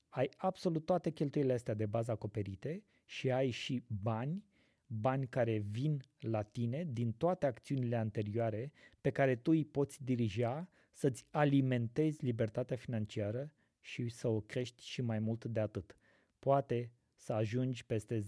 ai 0.08 0.30
absolut 0.36 0.84
toate 0.84 1.10
cheltuielile 1.10 1.54
astea 1.54 1.74
de 1.74 1.86
bază 1.86 2.10
acoperite 2.10 2.84
și 3.04 3.30
ai 3.30 3.50
și 3.50 3.82
bani 4.02 4.44
bani 4.90 5.26
care 5.26 5.58
vin 5.58 6.02
la 6.18 6.42
tine 6.42 6.84
din 6.92 7.12
toate 7.12 7.46
acțiunile 7.46 7.96
anterioare 7.96 8.72
pe 9.00 9.10
care 9.10 9.36
tu 9.36 9.50
îi 9.50 9.64
poți 9.64 10.04
dirija 10.04 10.68
să-ți 10.92 11.26
alimentezi 11.30 12.24
libertatea 12.24 12.76
financiară 12.76 13.52
și 13.80 14.08
să 14.08 14.28
o 14.28 14.40
crești 14.40 14.84
și 14.86 15.02
mai 15.02 15.18
mult 15.18 15.44
de 15.44 15.60
atât. 15.60 15.96
Poate 16.38 16.92
să 17.14 17.32
ajungi 17.32 17.86
peste 17.86 18.20
10-15 18.20 18.24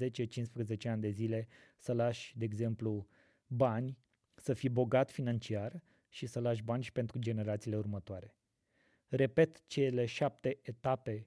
ani 0.85 1.01
de 1.01 1.11
zile 1.11 1.49
să 1.79 1.93
lași, 1.93 2.39
de 2.39 2.45
exemplu, 2.45 3.09
bani, 3.47 3.99
să 4.35 4.55
fii 4.55 4.69
bogat 4.69 5.11
financiar 5.11 5.83
și 6.09 6.27
să 6.27 6.41
lași 6.41 6.63
bani 6.63 6.83
și 6.83 6.93
pentru 6.93 7.19
generațiile 7.19 7.77
următoare. 7.77 8.35
Repet 9.09 9.67
cele 9.67 10.05
șapte 10.05 10.59
etape 10.63 11.27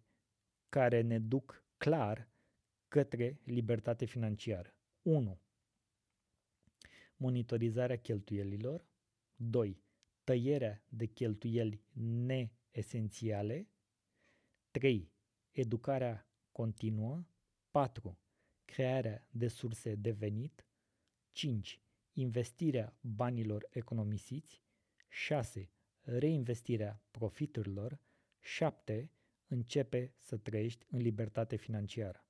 care 0.70 1.02
ne 1.02 1.20
duc 1.20 1.64
clar 1.78 2.30
către 2.88 3.40
libertate 3.44 4.06
financiară. 4.06 4.76
1. 5.04 5.42
Monitorizarea 7.16 7.98
cheltuielilor. 7.98 8.88
2. 9.36 9.84
Tăierea 10.24 10.84
de 10.90 11.06
cheltuieli 11.06 11.84
neesențiale. 12.26 13.68
3. 14.72 15.12
Educarea 15.52 16.28
continuă. 16.52 17.26
4. 17.72 18.20
Crearea 18.66 19.28
de 19.30 19.48
surse 19.48 19.96
de 19.96 20.12
venit. 20.12 20.68
5. 21.32 21.82
Investirea 22.14 22.98
banilor 23.02 23.68
economisiți. 23.70 24.64
6. 25.10 25.72
Reinvestirea 26.02 27.02
profiturilor. 27.12 28.00
7. 28.40 29.12
Începe 29.48 30.14
să 30.18 30.38
trăiești 30.38 30.86
în 30.90 31.00
libertate 31.00 31.56
financiară. 31.56 32.26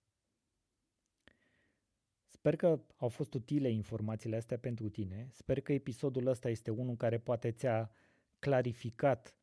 Sper 2.43 2.55
că 2.55 2.81
au 2.95 3.07
fost 3.07 3.33
utile 3.33 3.69
informațiile 3.69 4.35
astea 4.35 4.57
pentru 4.57 4.89
tine. 4.89 5.27
Sper 5.31 5.61
că 5.61 5.73
episodul 5.73 6.27
ăsta 6.27 6.49
este 6.49 6.71
unul 6.71 6.95
care 6.95 7.17
poate 7.17 7.51
ți-a 7.51 7.91
clarificat 8.39 9.37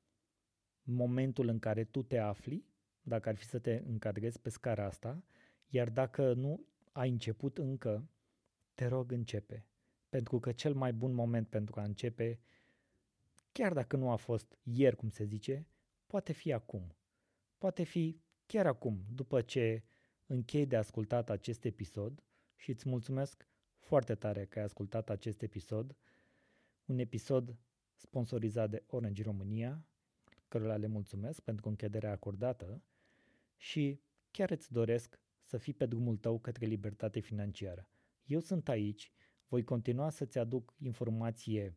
momentul 0.82 1.48
în 1.48 1.59
care 1.59 1.84
tu 1.84 2.03
te 2.03 2.18
afli, 2.18 2.64
dacă 3.03 3.28
ar 3.28 3.34
fi 3.34 3.44
să 3.44 3.59
te 3.59 3.82
încadrezi 3.86 4.40
pe 4.40 4.48
scara 4.48 4.84
asta, 4.84 5.22
Iar 5.66 5.90
dacă 5.90 6.32
nu 6.32 6.66
ai 6.92 7.11
început 7.11 7.59
încă, 7.59 8.09
te 8.74 8.86
rog 8.86 9.12
începe. 9.12 9.66
Pentru 10.09 10.40
că 10.40 10.53
cel 10.53 10.74
mai 10.74 10.92
bun 10.92 11.12
moment 11.12 11.48
pentru 11.48 11.80
a 11.80 11.84
începe, 11.84 12.40
chiar 13.53 13.72
dacă 13.72 13.96
nu 13.96 14.11
a 14.11 14.16
fost 14.16 14.59
ieri, 14.62 14.96
cum 14.96 15.09
se 15.09 15.24
zice, 15.24 15.66
poate 16.07 16.32
fi 16.32 16.53
acum. 16.53 16.96
Poate 17.59 17.82
fi 17.82 18.20
chiar 18.46 18.66
acum, 18.66 19.05
după 19.14 19.40
ce 19.40 19.82
închei 20.26 20.66
de 20.66 20.76
ascultat 20.76 21.30
acest 21.30 21.64
episod 21.64 22.22
și 22.61 22.70
îți 22.70 22.88
mulțumesc 22.88 23.48
foarte 23.78 24.14
tare 24.14 24.44
că 24.44 24.58
ai 24.58 24.64
ascultat 24.64 25.11
acest 25.11 25.42
episod, 25.42 25.96
un 26.84 26.98
episod 26.98 27.56
sponsorizat 27.94 28.70
de 28.70 28.82
Orange 28.86 29.22
România, 29.22 29.84
cărora 30.48 30.76
le 30.76 30.86
mulțumesc 30.86 31.40
pentru 31.40 31.68
închederea 31.68 32.11
acordată 32.11 32.82
și 33.56 34.00
chiar 34.30 34.50
îți 34.50 34.72
doresc 34.72 35.20
să 35.42 35.56
fii 35.56 35.74
pe 35.74 35.86
drumul 35.86 36.16
tău 36.16 36.38
către 36.38 36.66
libertate 36.66 37.20
financiară. 37.20 37.88
Eu 38.24 38.40
sunt 38.40 38.68
aici, 38.68 39.12
voi 39.48 39.64
continua 39.64 40.11
să-ți 40.11 40.38
aduc 40.38 40.74
informație 40.78 41.76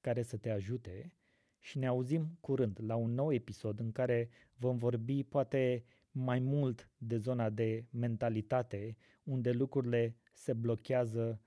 care 0.00 0.22
să 0.22 0.36
te 0.36 0.50
ajute 0.50 1.12
și 1.58 1.78
ne 1.78 1.86
auzim 1.86 2.36
curând 2.40 2.78
la 2.82 2.96
un 2.96 3.14
nou 3.14 3.32
episod 3.32 3.80
în 3.80 3.92
care 3.92 4.28
vom 4.56 4.76
vorbi 4.76 5.24
poate 5.24 5.84
mai 6.14 6.38
mult 6.38 6.90
de 6.96 7.16
zona 7.16 7.50
de 7.50 7.84
mentalitate, 7.90 8.96
unde 9.22 9.50
lucrurile 9.50 10.16
se 10.32 10.52
blochează 10.52 11.40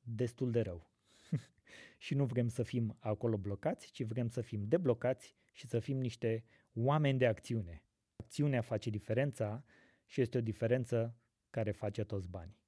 destul 0.00 0.50
de 0.50 0.60
rău. 0.60 0.90
și 1.98 2.14
nu 2.14 2.24
vrem 2.24 2.48
să 2.48 2.62
fim 2.62 2.96
acolo 2.98 3.36
blocați, 3.36 3.90
ci 3.90 4.02
vrem 4.02 4.28
să 4.28 4.40
fim 4.40 4.64
deblocați 4.64 5.34
și 5.52 5.66
să 5.66 5.78
fim 5.78 5.98
niște 5.98 6.44
oameni 6.74 7.18
de 7.18 7.26
acțiune. 7.26 7.82
Acțiunea 8.16 8.60
face 8.60 8.90
diferența 8.90 9.64
și 10.06 10.20
este 10.20 10.38
o 10.38 10.40
diferență 10.40 11.16
care 11.50 11.70
face 11.70 12.04
toți 12.04 12.28
banii. 12.28 12.60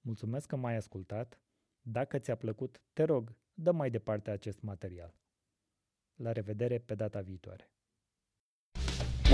Mulțumesc 0.00 0.46
că 0.46 0.56
m-ai 0.56 0.76
ascultat. 0.76 1.40
Dacă 1.80 2.18
ți-a 2.18 2.34
plăcut, 2.34 2.82
te 2.92 3.02
rog, 3.02 3.36
dă 3.54 3.72
mai 3.72 3.90
departe 3.90 4.30
acest 4.30 4.60
material. 4.60 5.14
La 6.14 6.32
revedere 6.32 6.78
pe 6.78 6.94
data 6.94 7.20
viitoare. 7.20 7.73